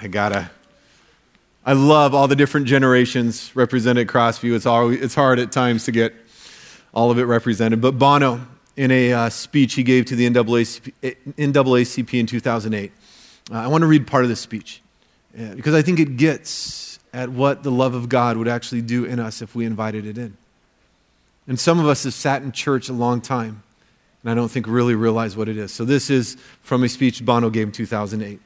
I 0.00 0.08
gotta, 0.08 0.50
I 1.64 1.72
love 1.72 2.14
all 2.14 2.28
the 2.28 2.36
different 2.36 2.66
generations 2.66 3.54
represented 3.54 4.08
at 4.08 4.12
Crossview. 4.12 4.54
It's, 4.54 4.66
all, 4.66 4.90
it's 4.90 5.14
hard 5.14 5.38
at 5.38 5.52
times 5.52 5.84
to 5.84 5.92
get 5.92 6.14
all 6.92 7.10
of 7.10 7.18
it 7.18 7.24
represented. 7.24 7.80
But 7.80 7.98
Bono, 7.98 8.46
in 8.76 8.90
a 8.90 9.12
uh, 9.12 9.28
speech 9.30 9.74
he 9.74 9.82
gave 9.82 10.06
to 10.06 10.16
the 10.16 10.28
NAACP, 10.28 10.92
NAACP 11.36 12.20
in 12.20 12.26
2008, 12.26 12.92
uh, 13.50 13.54
I 13.54 13.66
want 13.66 13.82
to 13.82 13.86
read 13.86 14.06
part 14.06 14.24
of 14.24 14.28
this 14.28 14.40
speech 14.40 14.82
uh, 15.38 15.54
because 15.54 15.74
I 15.74 15.82
think 15.82 16.00
it 16.00 16.16
gets 16.16 16.98
at 17.12 17.28
what 17.28 17.62
the 17.62 17.70
love 17.70 17.94
of 17.94 18.08
God 18.08 18.36
would 18.36 18.48
actually 18.48 18.82
do 18.82 19.04
in 19.04 19.20
us 19.20 19.40
if 19.42 19.54
we 19.54 19.64
invited 19.64 20.06
it 20.06 20.18
in. 20.18 20.36
And 21.46 21.60
some 21.60 21.78
of 21.78 21.86
us 21.86 22.04
have 22.04 22.14
sat 22.14 22.42
in 22.42 22.52
church 22.52 22.88
a 22.88 22.92
long 22.92 23.20
time, 23.20 23.62
and 24.22 24.30
I 24.30 24.34
don't 24.34 24.48
think 24.50 24.66
really 24.66 24.94
realize 24.94 25.36
what 25.36 25.48
it 25.48 25.56
is. 25.56 25.72
So 25.72 25.84
this 25.84 26.10
is 26.10 26.36
from 26.62 26.82
a 26.82 26.88
speech 26.88 27.24
Bono 27.24 27.50
gave 27.50 27.68
in 27.68 27.72
2008. 27.72 28.40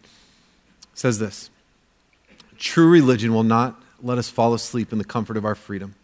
Says 0.98 1.20
this 1.20 1.48
True 2.58 2.90
religion 2.90 3.32
will 3.32 3.44
not 3.44 3.80
let 4.02 4.18
us 4.18 4.28
fall 4.28 4.52
asleep 4.52 4.90
in 4.90 4.98
the 4.98 5.04
comfort 5.04 5.36
of 5.36 5.44
our 5.44 5.54
freedom. 5.54 5.94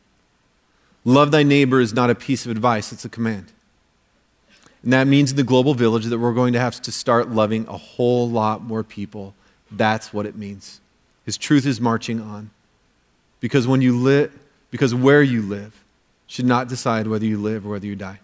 Love 1.05 1.33
thy 1.33 1.43
neighbor 1.43 1.81
is 1.81 1.93
not 1.93 2.11
a 2.11 2.15
piece 2.15 2.45
of 2.45 2.53
advice, 2.53 2.93
it's 2.93 3.05
a 3.05 3.09
command. 3.09 3.51
And 4.85 4.93
that 4.93 5.09
means 5.09 5.33
in 5.33 5.37
the 5.37 5.43
global 5.43 5.75
village 5.75 6.05
that 6.05 6.19
we're 6.21 6.33
going 6.33 6.53
to 6.53 6.61
have 6.61 6.81
to 6.83 6.93
start 6.93 7.29
loving 7.29 7.67
a 7.67 7.77
whole 7.77 8.31
lot 8.31 8.63
more 8.63 8.85
people. 8.85 9.35
That's 9.69 10.15
what 10.15 10.27
it 10.27 10.37
means. 10.37 10.81
His 11.27 11.37
truth 11.37 11.67
is 11.67 11.81
marching 11.81 12.21
on. 12.21 12.51
Because 13.41 13.67
when 13.67 13.83
you 13.83 13.99
live, 13.99 14.33
because 14.71 14.95
where 14.95 15.25
you 15.25 15.43
live 15.43 15.83
should 16.29 16.47
not 16.47 16.69
decide 16.69 17.09
whether 17.09 17.27
you 17.27 17.39
live 17.39 17.67
or 17.67 17.71
whether 17.71 17.87
you 17.87 17.97
die. 17.97 18.21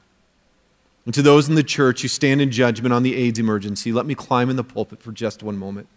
And 1.04 1.12
to 1.14 1.22
those 1.22 1.48
in 1.48 1.56
the 1.56 1.64
church 1.64 2.02
who 2.02 2.08
stand 2.08 2.40
in 2.40 2.52
judgment 2.52 2.94
on 2.94 3.02
the 3.02 3.16
AIDS 3.16 3.40
emergency, 3.40 3.90
let 3.92 4.06
me 4.06 4.14
climb 4.14 4.48
in 4.48 4.54
the 4.54 4.62
pulpit 4.62 5.02
for 5.02 5.10
just 5.10 5.42
one 5.42 5.56
moment. 5.56 5.88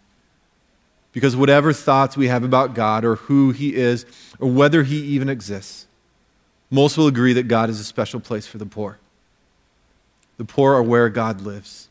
Because 1.14 1.36
whatever 1.36 1.72
thoughts 1.72 2.16
we 2.16 2.26
have 2.26 2.42
about 2.42 2.74
God 2.74 3.04
or 3.04 3.14
who 3.14 3.52
He 3.52 3.74
is 3.74 4.04
or 4.38 4.50
whether 4.50 4.82
He 4.82 4.96
even 4.96 5.30
exists, 5.30 5.86
most 6.70 6.98
will 6.98 7.06
agree 7.06 7.32
that 7.32 7.48
God 7.48 7.70
is 7.70 7.80
a 7.80 7.84
special 7.84 8.20
place 8.20 8.46
for 8.46 8.58
the 8.58 8.66
poor. 8.66 8.98
The 10.36 10.44
poor 10.44 10.74
are 10.74 10.82
where 10.82 11.08
God 11.08 11.40
lives. 11.40 11.88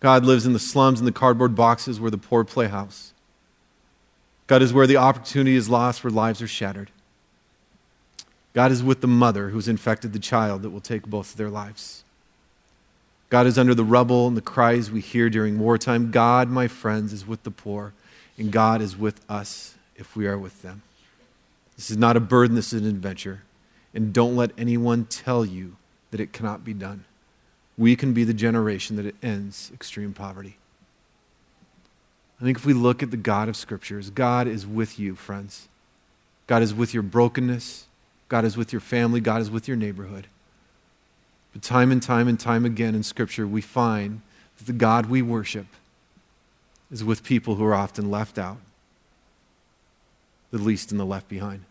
God 0.00 0.24
lives 0.24 0.44
in 0.44 0.52
the 0.52 0.58
slums 0.58 0.98
and 0.98 1.06
the 1.06 1.12
cardboard 1.12 1.54
boxes 1.54 2.00
where 2.00 2.10
the 2.10 2.18
poor 2.18 2.42
play 2.42 2.66
house. 2.66 3.12
God 4.48 4.62
is 4.62 4.72
where 4.72 4.88
the 4.88 4.96
opportunity 4.96 5.54
is 5.54 5.70
lost, 5.70 6.02
where 6.02 6.10
lives 6.10 6.42
are 6.42 6.48
shattered. 6.48 6.90
God 8.52 8.72
is 8.72 8.82
with 8.82 9.00
the 9.00 9.06
mother 9.06 9.50
who's 9.50 9.68
infected 9.68 10.12
the 10.12 10.18
child 10.18 10.62
that 10.62 10.70
will 10.70 10.80
take 10.80 11.04
both 11.06 11.30
of 11.30 11.36
their 11.36 11.48
lives. 11.48 12.01
God 13.32 13.46
is 13.46 13.56
under 13.58 13.74
the 13.74 13.82
rubble 13.82 14.28
and 14.28 14.36
the 14.36 14.42
cries 14.42 14.90
we 14.90 15.00
hear 15.00 15.30
during 15.30 15.58
wartime. 15.58 16.10
God, 16.10 16.50
my 16.50 16.68
friends, 16.68 17.14
is 17.14 17.26
with 17.26 17.44
the 17.44 17.50
poor, 17.50 17.94
and 18.36 18.52
God 18.52 18.82
is 18.82 18.94
with 18.94 19.22
us 19.26 19.74
if 19.96 20.14
we 20.14 20.26
are 20.26 20.36
with 20.36 20.60
them. 20.60 20.82
This 21.74 21.90
is 21.90 21.96
not 21.96 22.14
a 22.14 22.20
burden, 22.20 22.56
this 22.56 22.74
is 22.74 22.82
an 22.82 22.86
adventure. 22.86 23.40
And 23.94 24.12
don't 24.12 24.36
let 24.36 24.50
anyone 24.58 25.06
tell 25.06 25.46
you 25.46 25.76
that 26.10 26.20
it 26.20 26.34
cannot 26.34 26.62
be 26.62 26.74
done. 26.74 27.06
We 27.78 27.96
can 27.96 28.12
be 28.12 28.24
the 28.24 28.34
generation 28.34 28.96
that 28.96 29.14
ends 29.22 29.70
extreme 29.72 30.12
poverty. 30.12 30.58
I 32.38 32.44
think 32.44 32.58
if 32.58 32.66
we 32.66 32.74
look 32.74 33.02
at 33.02 33.10
the 33.10 33.16
God 33.16 33.48
of 33.48 33.56
Scriptures, 33.56 34.10
God 34.10 34.46
is 34.46 34.66
with 34.66 34.98
you, 34.98 35.14
friends. 35.14 35.68
God 36.46 36.60
is 36.60 36.74
with 36.74 36.92
your 36.92 37.02
brokenness. 37.02 37.86
God 38.28 38.44
is 38.44 38.58
with 38.58 38.74
your 38.74 38.80
family. 38.80 39.20
God 39.20 39.40
is 39.40 39.50
with 39.50 39.68
your 39.68 39.78
neighborhood. 39.78 40.26
But 41.52 41.62
time 41.62 41.92
and 41.92 42.02
time 42.02 42.28
and 42.28 42.38
time 42.38 42.64
again 42.64 42.94
in 42.94 43.02
Scripture, 43.02 43.46
we 43.46 43.60
find 43.60 44.22
that 44.58 44.66
the 44.66 44.72
God 44.72 45.06
we 45.06 45.22
worship 45.22 45.66
is 46.90 47.04
with 47.04 47.24
people 47.24 47.56
who 47.56 47.64
are 47.64 47.74
often 47.74 48.10
left 48.10 48.38
out, 48.38 48.58
the 50.50 50.58
least 50.58 50.90
and 50.90 51.00
the 51.00 51.04
left 51.04 51.28
behind. 51.28 51.64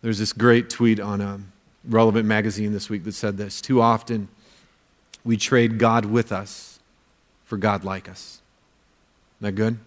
There's 0.00 0.18
this 0.18 0.32
great 0.32 0.68
tweet 0.68 0.98
on 0.98 1.20
a 1.20 1.40
Relevant 1.84 2.26
magazine 2.26 2.72
this 2.72 2.88
week 2.88 3.02
that 3.04 3.12
said 3.12 3.36
this 3.36 3.60
Too 3.60 3.80
often 3.80 4.28
we 5.24 5.36
trade 5.36 5.78
God 5.78 6.04
with 6.04 6.30
us 6.30 6.78
for 7.44 7.56
God 7.56 7.82
like 7.82 8.08
us. 8.08 8.40
Isn't 9.40 9.46
that 9.46 9.60
good? 9.60 9.78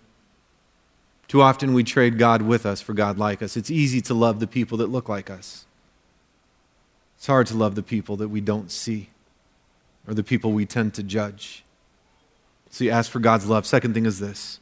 Too 1.28 1.42
often 1.42 1.74
we 1.74 1.84
trade 1.84 2.18
God 2.18 2.42
with 2.42 2.66
us 2.66 2.82
for 2.82 2.94
God 2.94 3.18
like 3.18 3.42
us. 3.42 3.56
It's 3.56 3.72
easy 3.72 4.02
to 4.02 4.14
love 4.14 4.40
the 4.40 4.48
people 4.48 4.78
that 4.80 4.88
look 4.88 5.08
like 5.08 5.30
us. 5.30 5.65
It's 7.18 7.28
hard 7.28 7.48
to 7.48 7.56
love 7.56 7.76
the 7.76 7.84
people 7.84 8.18
that 8.18 8.30
we 8.30 8.42
don't 8.42 8.72
see 8.72 9.10
or 10.08 10.14
the 10.14 10.24
people 10.24 10.52
we 10.52 10.66
tend 10.66 10.94
to 10.96 11.04
judge. 11.04 11.64
So 12.70 12.84
you 12.84 12.92
ask 12.92 13.10
for 13.10 13.20
God's 13.20 13.48
love. 13.48 13.66
Second 13.66 13.94
thing 13.94 14.06
is 14.06 14.20
this 14.20 14.60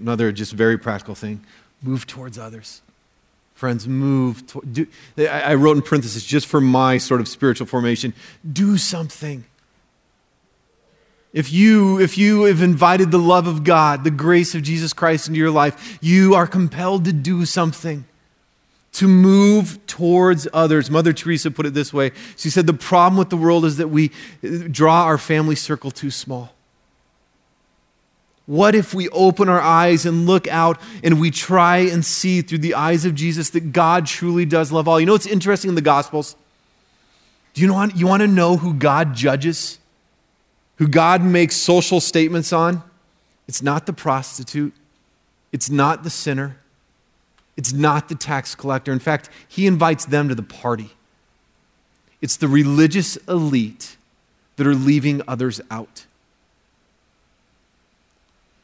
another 0.00 0.32
just 0.32 0.52
very 0.52 0.76
practical 0.76 1.14
thing 1.14 1.44
move 1.82 2.06
towards 2.06 2.38
others. 2.38 2.82
Friends, 3.54 3.86
move. 3.86 4.44
To, 4.48 4.60
do, 4.62 4.86
I 5.28 5.54
wrote 5.54 5.76
in 5.76 5.82
parentheses 5.82 6.24
just 6.24 6.46
for 6.46 6.60
my 6.60 6.98
sort 6.98 7.20
of 7.20 7.28
spiritual 7.28 7.66
formation 7.66 8.12
do 8.50 8.76
something. 8.76 9.44
If 11.32 11.52
you, 11.52 12.00
if 12.00 12.16
you 12.16 12.44
have 12.44 12.62
invited 12.62 13.10
the 13.10 13.18
love 13.18 13.46
of 13.46 13.64
God, 13.64 14.04
the 14.04 14.10
grace 14.10 14.54
of 14.54 14.62
Jesus 14.62 14.92
Christ 14.92 15.26
into 15.28 15.38
your 15.38 15.50
life, 15.50 15.98
you 16.00 16.34
are 16.34 16.46
compelled 16.46 17.04
to 17.06 17.12
do 17.12 17.44
something 17.44 18.04
to 18.94 19.08
move 19.08 19.84
towards 19.86 20.46
others. 20.52 20.90
Mother 20.90 21.12
Teresa 21.12 21.50
put 21.50 21.66
it 21.66 21.74
this 21.74 21.92
way 21.92 22.12
She 22.36 22.50
said, 22.50 22.66
The 22.66 22.74
problem 22.74 23.18
with 23.18 23.30
the 23.30 23.36
world 23.36 23.64
is 23.64 23.76
that 23.76 23.88
we 23.88 24.10
uh, 24.42 24.68
draw 24.70 25.04
our 25.04 25.18
family 25.18 25.56
circle 25.56 25.90
too 25.90 26.10
small. 26.10 26.52
What 28.46 28.74
if 28.74 28.92
we 28.92 29.08
open 29.08 29.48
our 29.48 29.60
eyes 29.60 30.04
and 30.04 30.26
look 30.26 30.46
out 30.48 30.78
and 31.02 31.18
we 31.18 31.30
try 31.30 31.78
and 31.78 32.04
see 32.04 32.42
through 32.42 32.58
the 32.58 32.74
eyes 32.74 33.06
of 33.06 33.14
Jesus 33.14 33.50
that 33.50 33.72
God 33.72 34.06
truly 34.06 34.44
does 34.44 34.70
love 34.70 34.86
all? 34.86 35.00
You 35.00 35.06
know 35.06 35.12
what's 35.12 35.26
interesting 35.26 35.70
in 35.70 35.74
the 35.74 35.80
Gospels? 35.80 36.36
Do 37.54 37.62
you, 37.62 37.68
know, 37.68 37.84
you 37.94 38.06
want 38.06 38.20
to 38.20 38.26
know 38.26 38.56
who 38.56 38.74
God 38.74 39.14
judges? 39.14 39.78
Who 40.76 40.88
God 40.88 41.22
makes 41.22 41.56
social 41.56 42.00
statements 42.00 42.52
on? 42.52 42.82
It's 43.48 43.62
not 43.62 43.86
the 43.86 43.92
prostitute, 43.92 44.74
it's 45.52 45.70
not 45.70 46.02
the 46.02 46.10
sinner, 46.10 46.58
it's 47.56 47.72
not 47.72 48.08
the 48.08 48.14
tax 48.14 48.54
collector. 48.54 48.92
In 48.92 48.98
fact, 48.98 49.30
he 49.48 49.66
invites 49.66 50.04
them 50.04 50.28
to 50.28 50.34
the 50.34 50.42
party. 50.42 50.90
It's 52.20 52.36
the 52.36 52.48
religious 52.48 53.16
elite 53.28 53.96
that 54.56 54.66
are 54.66 54.74
leaving 54.74 55.22
others 55.28 55.60
out. 55.70 56.06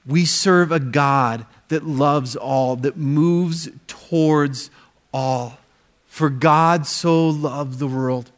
We 0.07 0.25
serve 0.25 0.73
a 0.73 0.81
God 0.81 1.47
that 1.69 1.87
loves 1.87 2.35
all, 2.37 2.77
that 2.77 2.97
moves 2.97 3.69
towards 3.87 4.71
all. 5.13 5.59
For 6.07 6.31
God 6.31 6.87
so 6.87 7.29
loved 7.29 7.79
the 7.79 7.87
world. 7.87 8.31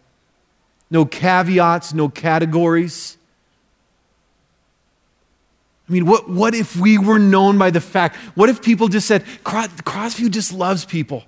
No 0.91 1.07
caveats, 1.07 1.95
no 1.95 2.09
categories. 2.09 3.17
I 5.93 5.95
mean, 5.95 6.07
what, 6.07 6.27
what 6.27 6.55
if 6.55 6.75
we 6.75 6.97
were 6.97 7.19
known 7.19 7.59
by 7.59 7.69
the 7.69 7.79
fact? 7.79 8.17
What 8.35 8.49
if 8.49 8.63
people 8.63 8.89
just 8.89 9.07
said, 9.07 9.27
Crossview 9.45 10.31
just 10.31 10.51
loves 10.51 10.87
people? 10.87 11.23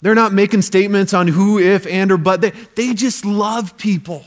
They're 0.00 0.14
not 0.14 0.32
making 0.32 0.62
statements 0.62 1.12
on 1.12 1.28
who, 1.28 1.58
if, 1.58 1.86
and, 1.86 2.10
or 2.10 2.16
but. 2.16 2.40
They, 2.40 2.52
they 2.76 2.94
just 2.94 3.26
love 3.26 3.76
people. 3.76 4.24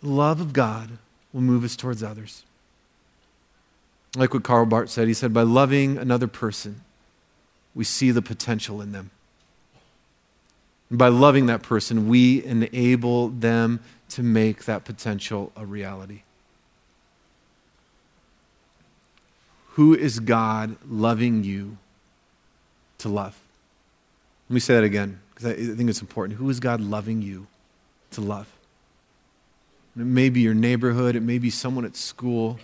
The 0.00 0.08
love 0.08 0.40
of 0.40 0.54
God 0.54 0.92
will 1.34 1.42
move 1.42 1.64
us 1.64 1.76
towards 1.76 2.02
others. 2.02 2.42
Like 4.16 4.32
what 4.32 4.42
Karl 4.42 4.64
Barth 4.64 4.88
said, 4.88 5.06
he 5.06 5.12
said, 5.12 5.34
by 5.34 5.42
loving 5.42 5.98
another 5.98 6.28
person, 6.28 6.80
we 7.74 7.84
see 7.84 8.10
the 8.10 8.22
potential 8.22 8.80
in 8.80 8.92
them. 8.92 9.10
By 10.90 11.08
loving 11.08 11.46
that 11.46 11.62
person, 11.62 12.08
we 12.08 12.44
enable 12.44 13.28
them 13.28 13.80
to 14.10 14.22
make 14.22 14.64
that 14.66 14.84
potential 14.84 15.52
a 15.56 15.66
reality. 15.66 16.22
Who 19.70 19.94
is 19.94 20.20
God 20.20 20.76
loving 20.88 21.44
you 21.44 21.76
to 22.98 23.08
love? 23.08 23.38
Let 24.48 24.54
me 24.54 24.60
say 24.60 24.74
that 24.74 24.84
again 24.84 25.20
because 25.34 25.46
I 25.50 25.54
think 25.54 25.90
it's 25.90 26.00
important. 26.00 26.38
Who 26.38 26.48
is 26.48 26.60
God 26.60 26.80
loving 26.80 27.20
you 27.20 27.46
to 28.12 28.20
love? 28.20 28.50
It 29.96 30.04
may 30.04 30.30
be 30.30 30.40
your 30.40 30.54
neighborhood, 30.54 31.16
it 31.16 31.22
may 31.22 31.38
be 31.38 31.50
someone 31.50 31.84
at 31.84 31.96
school. 31.96 32.58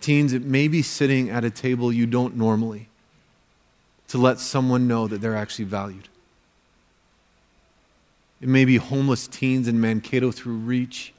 Teens, 0.00 0.32
it 0.32 0.44
may 0.44 0.68
be 0.68 0.80
sitting 0.80 1.28
at 1.28 1.44
a 1.44 1.50
table 1.50 1.92
you 1.92 2.06
don't 2.06 2.36
normally 2.36 2.88
to 4.08 4.16
let 4.16 4.40
someone 4.40 4.88
know 4.88 5.06
that 5.06 5.20
they're 5.20 5.36
actually 5.36 5.66
valued. 5.66 6.08
It 8.40 8.48
may 8.48 8.64
be 8.64 8.76
homeless 8.76 9.26
teens 9.26 9.66
in 9.68 9.80
Mankato 9.80 10.30
through 10.30 10.56
Reach. 10.56 11.12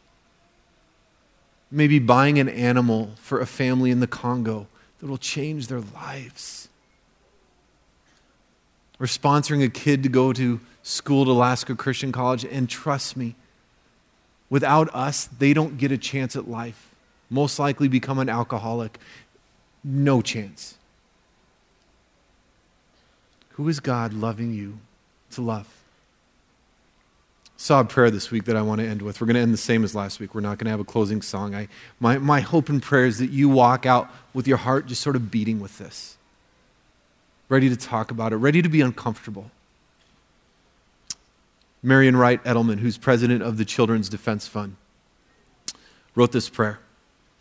It 1.71 1.75
may 1.75 1.87
be 1.87 1.99
buying 1.99 2.39
an 2.39 2.49
animal 2.49 3.11
for 3.17 3.39
a 3.39 3.45
family 3.45 3.91
in 3.91 3.99
the 3.99 4.07
Congo 4.07 4.67
that 4.99 5.07
will 5.07 5.17
change 5.17 5.67
their 5.67 5.81
lives. 5.81 6.69
Or 8.99 9.05
sponsoring 9.05 9.63
a 9.63 9.69
kid 9.69 10.03
to 10.03 10.09
go 10.09 10.33
to 10.33 10.59
school 10.83 11.23
at 11.23 11.27
Alaska 11.27 11.75
Christian 11.75 12.11
College. 12.11 12.45
And 12.45 12.69
trust 12.69 13.15
me, 13.15 13.35
Without 14.49 14.93
us, 14.95 15.25
they 15.25 15.53
don't 15.53 15.77
get 15.77 15.91
a 15.91 15.97
chance 15.97 16.35
at 16.35 16.49
life. 16.49 16.87
most 17.31 17.59
likely 17.59 17.87
become 17.87 18.17
an 18.17 18.27
alcoholic. 18.27 18.97
No 19.83 20.19
chance. 20.19 20.75
Who 23.49 23.69
is 23.69 23.79
God 23.79 24.13
loving 24.13 24.51
you 24.51 24.79
to 25.31 25.43
love? 25.43 25.78
Saw 27.61 27.81
a 27.81 27.83
prayer 27.83 28.09
this 28.09 28.31
week 28.31 28.45
that 28.45 28.55
I 28.55 28.61
want 28.61 28.79
to 28.79 28.87
end 28.87 29.01
with. 29.01 29.19
We're 29.19 29.27
going 29.27 29.35
to 29.35 29.41
end 29.41 29.53
the 29.53 29.57
same 29.57 29.83
as 29.83 29.93
last 29.93 30.21
week. 30.21 30.33
We're 30.33 30.39
not 30.39 30.57
going 30.57 30.67
to 30.67 30.71
have 30.71 30.79
a 30.79 30.85
closing 30.85 31.21
song. 31.21 31.53
I, 31.53 31.67
my, 31.99 32.17
my 32.17 32.39
hope 32.39 32.69
and 32.69 32.81
prayer 32.81 33.05
is 33.05 33.17
that 33.17 33.31
you 33.31 33.49
walk 33.49 33.85
out 33.85 34.09
with 34.33 34.47
your 34.47 34.55
heart 34.55 34.85
just 34.85 35.01
sort 35.01 35.17
of 35.17 35.29
beating 35.29 35.59
with 35.59 35.77
this, 35.77 36.15
ready 37.49 37.67
to 37.67 37.75
talk 37.75 38.11
about 38.11 38.31
it, 38.31 38.37
ready 38.37 38.61
to 38.61 38.69
be 38.69 38.79
uncomfortable. 38.79 39.51
Marian 41.83 42.15
Wright 42.15 42.41
Edelman, 42.45 42.79
who's 42.79 42.97
president 42.97 43.43
of 43.43 43.57
the 43.57 43.65
Children's 43.65 44.07
Defense 44.07 44.47
Fund, 44.47 44.77
wrote 46.15 46.31
this 46.31 46.47
prayer. 46.47 46.79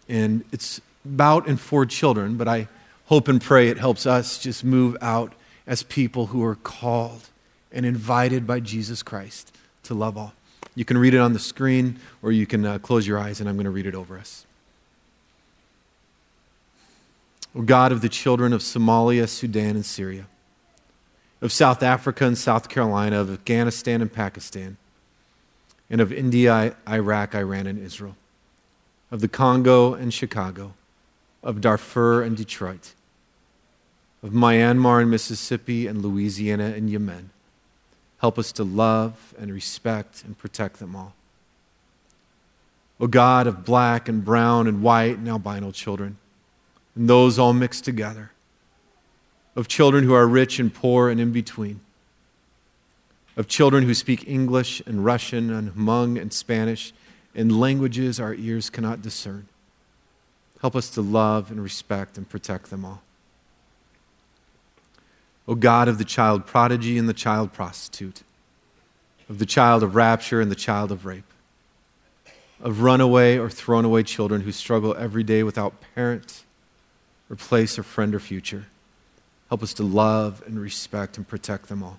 And 0.09 0.45
it's 0.51 0.81
about 1.05 1.47
and 1.47 1.61
for 1.61 1.87
children, 1.87 2.37
but 2.37 2.49
I 2.49 2.67
hope 3.07 3.29
and 3.29 3.41
pray 3.41 3.69
it 3.69 3.79
helps 3.79 4.05
us 4.05 4.37
just 4.37 4.65
move 4.65 4.97
out 5.01 5.33
as 5.65 5.85
people 5.85 6.27
who 6.27 6.43
are 6.43 6.57
called 6.57 7.29
and 7.71 7.87
invited 7.87 8.49
by 8.49 8.59
Jesus 8.59 9.05
Christ 9.05 9.53
to 9.89 9.95
love 9.95 10.17
all. 10.17 10.33
You 10.75 10.85
can 10.85 10.97
read 10.97 11.15
it 11.15 11.19
on 11.19 11.33
the 11.33 11.39
screen, 11.39 11.99
or 12.23 12.33
you 12.33 12.47
can 12.47 12.65
uh, 12.65 12.79
close 12.79 13.07
your 13.07 13.19
eyes, 13.19 13.41
and 13.41 13.49
I'm 13.49 13.57
going 13.57 13.65
to 13.65 13.71
read 13.71 13.87
it 13.87 13.95
over 13.95 14.19
us. 14.19 14.47
O 17.55 17.63
God 17.63 17.91
of 17.91 18.01
the 18.01 18.09
children 18.09 18.53
of 18.53 18.61
Somalia, 18.61 19.29
Sudan, 19.29 19.71
and 19.71 19.85
Syria, 19.85 20.27
of 21.43 21.53
South 21.53 21.83
Africa 21.83 22.25
and 22.25 22.39
South 22.39 22.69
Carolina, 22.69 23.21
of 23.21 23.33
Afghanistan 23.33 24.01
and 24.01 24.13
Pakistan, 24.13 24.77
and 25.91 26.01
of 26.01 26.13
India, 26.13 26.77
Iraq, 26.89 27.35
Iran, 27.35 27.67
and 27.67 27.79
Israel, 27.79 28.17
of 29.11 29.21
the 29.21 29.29
Congo 29.29 29.95
and 29.95 30.15
Chicago, 30.15 30.75
of 31.43 31.61
Darfur 31.61 32.23
and 32.23 32.37
Detroit 32.37 32.95
of 34.23 34.31
Myanmar 34.31 35.01
and 35.01 35.11
Mississippi 35.11 35.87
and 35.87 36.03
Louisiana 36.03 36.73
and 36.77 36.91
Yemen. 36.91 37.31
Help 38.19 38.39
us 38.39 38.53
to 38.53 38.65
love 38.65 39.35
and 39.39 39.53
respect 39.53 40.25
and 40.25 40.37
protect 40.37 40.79
them 40.79 40.97
all. 40.97 41.15
O 43.01 43.07
God 43.07 43.47
of 43.47 43.65
black 43.65 44.09
and 44.09 44.25
brown 44.25 44.67
and 44.67 44.83
white 44.83 45.19
and 45.19 45.29
albino 45.29 45.71
children, 45.71 46.19
and 46.97 47.09
those 47.09 47.39
all 47.39 47.53
mixed 47.53 47.85
together, 47.85 48.33
of 49.55 49.69
children 49.69 50.05
who 50.05 50.15
are 50.15 50.27
rich 50.27 50.59
and 50.59 50.75
poor 50.75 51.09
and 51.09 51.21
in 51.21 51.31
between, 51.31 51.81
of 53.37 53.47
children 53.47 53.85
who 53.85 53.95
speak 53.95 54.29
English 54.29 54.83
and 54.85 55.05
Russian 55.05 55.51
and 55.53 55.71
Hmong 55.75 56.21
and 56.21 56.33
Spanish 56.33 56.93
and 57.37 57.61
languages 57.61 58.19
our 58.19 58.35
ears 58.35 58.69
cannot 58.69 59.01
discern. 59.01 59.47
Help 60.61 60.75
us 60.75 60.91
to 60.91 61.03
love 61.03 61.53
and 61.53 61.63
respect 61.63 62.19
and 62.19 62.29
protect 62.29 62.71
them 62.71 62.85
all. 62.85 63.01
O 65.49 65.55
God 65.55 65.89
of 65.89 65.97
the 65.97 66.05
child 66.05 66.45
prodigy 66.45 66.99
and 66.99 67.09
the 67.09 67.15
child 67.15 67.55
prostitute, 67.55 68.23
of 69.31 69.39
the 69.39 69.47
child 69.47 69.83
of 69.83 69.97
rapture 69.97 70.43
and 70.43 70.51
the 70.51 70.55
child 70.55 70.93
of 70.93 71.07
rape, 71.07 71.33
of 72.61 72.83
runaway 72.83 73.39
or 73.39 73.49
thrown 73.49 73.87
away 73.87 74.03
children 74.03 74.43
who 74.43 74.53
struggle 74.53 74.95
every 74.99 75.25
day 75.25 75.43
without 75.43 75.73
parent 75.95 76.45
or 77.31 77.37
place 77.37 77.79
or 77.79 77.83
friend 77.83 78.15
or 78.15 78.21
future. 78.21 78.67
Help 79.49 79.63
us 79.63 79.73
to 79.73 79.83
love 79.83 80.43
and 80.47 80.61
respect 80.61 81.17
and 81.17 81.27
protect 81.27 81.69
them 81.69 81.83
all. 81.83 81.99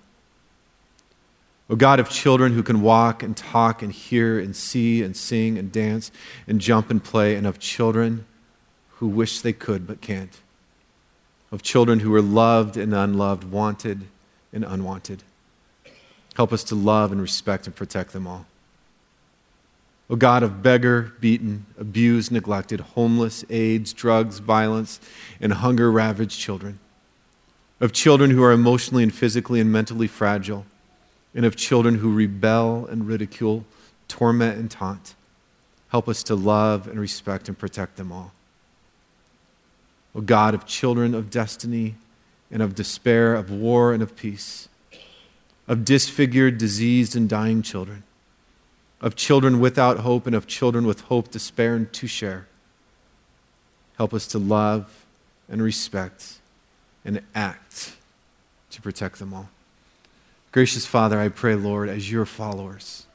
O 1.68 1.74
God 1.74 1.98
of 1.98 2.08
children 2.08 2.52
who 2.52 2.62
can 2.62 2.82
walk 2.82 3.20
and 3.22 3.36
talk 3.36 3.82
and 3.82 3.92
hear 3.92 4.38
and 4.38 4.54
see 4.54 5.02
and 5.02 5.16
sing 5.16 5.58
and 5.58 5.72
dance 5.72 6.12
and 6.46 6.60
jump 6.60 6.88
and 6.88 7.02
play, 7.02 7.34
and 7.34 7.48
of 7.48 7.58
children 7.58 8.26
who 8.98 9.08
wish 9.08 9.40
they 9.40 9.52
could 9.52 9.88
but 9.88 10.00
can't 10.00 10.38
of 11.52 11.62
children 11.62 12.00
who 12.00 12.14
are 12.14 12.22
loved 12.22 12.76
and 12.76 12.94
unloved, 12.94 13.44
wanted 13.44 14.02
and 14.52 14.64
unwanted. 14.64 15.22
Help 16.34 16.52
us 16.52 16.64
to 16.64 16.74
love 16.74 17.12
and 17.12 17.20
respect 17.20 17.66
and 17.66 17.74
protect 17.74 18.12
them 18.12 18.26
all. 18.26 18.46
O 20.08 20.16
God 20.16 20.42
of 20.42 20.62
beggar, 20.62 21.12
beaten, 21.20 21.66
abused, 21.78 22.32
neglected, 22.32 22.80
homeless, 22.80 23.44
AIDS, 23.48 23.92
drugs, 23.92 24.38
violence, 24.38 25.00
and 25.40 25.52
hunger 25.52 25.90
ravaged 25.90 26.38
children, 26.38 26.80
of 27.80 27.92
children 27.92 28.30
who 28.30 28.42
are 28.42 28.52
emotionally 28.52 29.04
and 29.04 29.14
physically 29.14 29.60
and 29.60 29.70
mentally 29.70 30.08
fragile, 30.08 30.66
and 31.32 31.44
of 31.44 31.54
children 31.54 31.96
who 31.96 32.12
rebel 32.12 32.86
and 32.86 33.06
ridicule, 33.06 33.64
torment 34.08 34.58
and 34.58 34.68
taunt, 34.68 35.14
help 35.90 36.08
us 36.08 36.24
to 36.24 36.34
love 36.34 36.88
and 36.88 36.98
respect 36.98 37.48
and 37.48 37.56
protect 37.56 37.96
them 37.96 38.10
all. 38.10 38.32
O 40.14 40.20
God 40.20 40.54
of 40.54 40.66
children 40.66 41.14
of 41.14 41.30
destiny 41.30 41.94
and 42.50 42.62
of 42.62 42.74
despair, 42.74 43.34
of 43.34 43.50
war 43.50 43.92
and 43.92 44.02
of 44.02 44.16
peace, 44.16 44.68
of 45.68 45.84
disfigured, 45.84 46.58
diseased, 46.58 47.14
and 47.14 47.28
dying 47.28 47.62
children, 47.62 48.02
of 49.00 49.14
children 49.14 49.60
without 49.60 49.98
hope 49.98 50.26
and 50.26 50.34
of 50.34 50.46
children 50.46 50.86
with 50.86 51.02
hope, 51.02 51.30
despair, 51.30 51.76
and 51.76 51.92
to 51.92 52.06
share. 52.06 52.46
Help 53.96 54.12
us 54.12 54.26
to 54.26 54.38
love 54.38 55.04
and 55.48 55.62
respect 55.62 56.38
and 57.04 57.22
act 57.34 57.96
to 58.70 58.82
protect 58.82 59.18
them 59.18 59.32
all. 59.32 59.48
Gracious 60.52 60.86
Father, 60.86 61.20
I 61.20 61.28
pray, 61.28 61.54
Lord, 61.54 61.88
as 61.88 62.10
your 62.10 62.26
followers, 62.26 63.06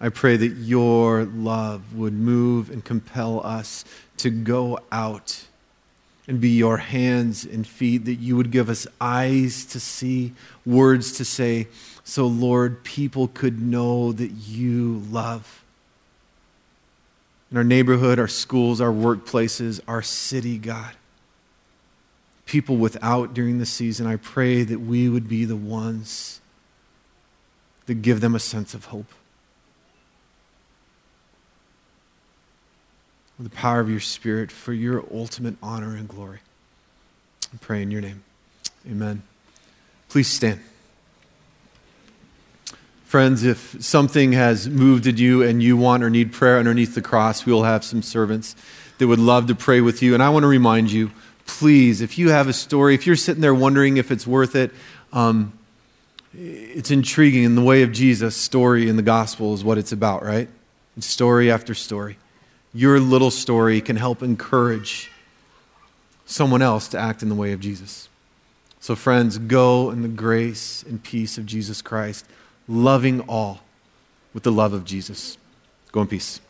I 0.00 0.10
pray 0.10 0.36
that 0.36 0.56
your 0.56 1.24
love 1.24 1.94
would 1.94 2.12
move 2.12 2.70
and 2.70 2.84
compel 2.84 3.44
us 3.44 3.84
to 4.18 4.30
go 4.30 4.78
out 4.92 5.46
and 6.28 6.40
be 6.40 6.50
your 6.50 6.76
hands 6.76 7.44
and 7.44 7.66
feet, 7.66 8.04
that 8.04 8.16
you 8.16 8.36
would 8.36 8.50
give 8.50 8.68
us 8.68 8.86
eyes 9.00 9.64
to 9.64 9.80
see, 9.80 10.32
words 10.66 11.12
to 11.12 11.24
say, 11.24 11.66
so, 12.04 12.26
Lord, 12.26 12.84
people 12.84 13.28
could 13.28 13.60
know 13.60 14.12
that 14.12 14.30
you 14.30 15.02
love. 15.10 15.62
In 17.50 17.56
our 17.56 17.64
neighborhood, 17.64 18.18
our 18.18 18.28
schools, 18.28 18.80
our 18.80 18.92
workplaces, 18.92 19.80
our 19.88 20.00
city, 20.00 20.58
God. 20.58 20.94
People 22.46 22.76
without 22.76 23.34
during 23.34 23.58
the 23.58 23.66
season, 23.66 24.06
I 24.06 24.16
pray 24.16 24.62
that 24.62 24.80
we 24.80 25.08
would 25.08 25.28
be 25.28 25.44
the 25.44 25.56
ones 25.56 26.40
that 27.86 28.00
give 28.00 28.22
them 28.22 28.34
a 28.34 28.40
sense 28.40 28.72
of 28.72 28.86
hope. 28.86 29.12
The 33.38 33.50
power 33.50 33.80
of 33.80 33.88
your 33.88 34.00
Spirit 34.00 34.50
for 34.50 34.72
your 34.72 35.04
ultimate 35.12 35.54
honor 35.62 35.96
and 35.96 36.08
glory. 36.08 36.40
I 37.54 37.56
pray 37.60 37.82
in 37.82 37.90
your 37.90 38.00
name. 38.00 38.24
Amen. 38.90 39.22
Please 40.08 40.28
stand. 40.28 40.60
Friends, 43.04 43.44
if 43.44 43.76
something 43.82 44.32
has 44.32 44.68
moved 44.68 45.06
at 45.06 45.18
you 45.18 45.42
and 45.42 45.62
you 45.62 45.76
want 45.76 46.02
or 46.02 46.10
need 46.10 46.32
prayer 46.32 46.58
underneath 46.58 46.94
the 46.94 47.00
cross, 47.00 47.46
we 47.46 47.52
will 47.52 47.64
have 47.64 47.84
some 47.84 48.02
servants 48.02 48.54
that 48.98 49.06
would 49.06 49.20
love 49.20 49.46
to 49.46 49.54
pray 49.54 49.80
with 49.80 50.02
you. 50.02 50.14
And 50.14 50.22
I 50.22 50.28
want 50.28 50.42
to 50.42 50.48
remind 50.48 50.90
you, 50.90 51.10
please, 51.46 52.00
if 52.00 52.18
you 52.18 52.30
have 52.30 52.48
a 52.48 52.52
story, 52.52 52.94
if 52.94 53.06
you're 53.06 53.16
sitting 53.16 53.40
there 53.40 53.54
wondering 53.54 53.96
if 53.96 54.10
it's 54.10 54.26
worth 54.26 54.56
it, 54.56 54.72
um, 55.12 55.52
it's 56.34 56.90
intriguing 56.90 57.44
in 57.44 57.54
the 57.54 57.62
way 57.62 57.82
of 57.82 57.92
Jesus. 57.92 58.36
Story 58.36 58.88
in 58.88 58.96
the 58.96 59.02
gospel 59.02 59.54
is 59.54 59.64
what 59.64 59.78
it's 59.78 59.92
about, 59.92 60.22
right? 60.22 60.48
Story 60.98 61.50
after 61.50 61.74
story 61.74 62.18
your 62.74 63.00
little 63.00 63.30
story 63.30 63.80
can 63.80 63.96
help 63.96 64.22
encourage 64.22 65.10
someone 66.26 66.62
else 66.62 66.88
to 66.88 66.98
act 66.98 67.22
in 67.22 67.28
the 67.28 67.34
way 67.34 67.52
of 67.52 67.60
Jesus. 67.60 68.08
So, 68.80 68.94
friends, 68.94 69.38
go 69.38 69.90
in 69.90 70.02
the 70.02 70.08
grace 70.08 70.84
and 70.84 71.02
peace 71.02 71.38
of 71.38 71.46
Jesus 71.46 71.82
Christ, 71.82 72.26
loving 72.68 73.20
all 73.22 73.60
with 74.34 74.42
the 74.42 74.52
love 74.52 74.72
of 74.72 74.84
Jesus. 74.84 75.36
Go 75.90 76.02
in 76.02 76.06
peace. 76.06 76.40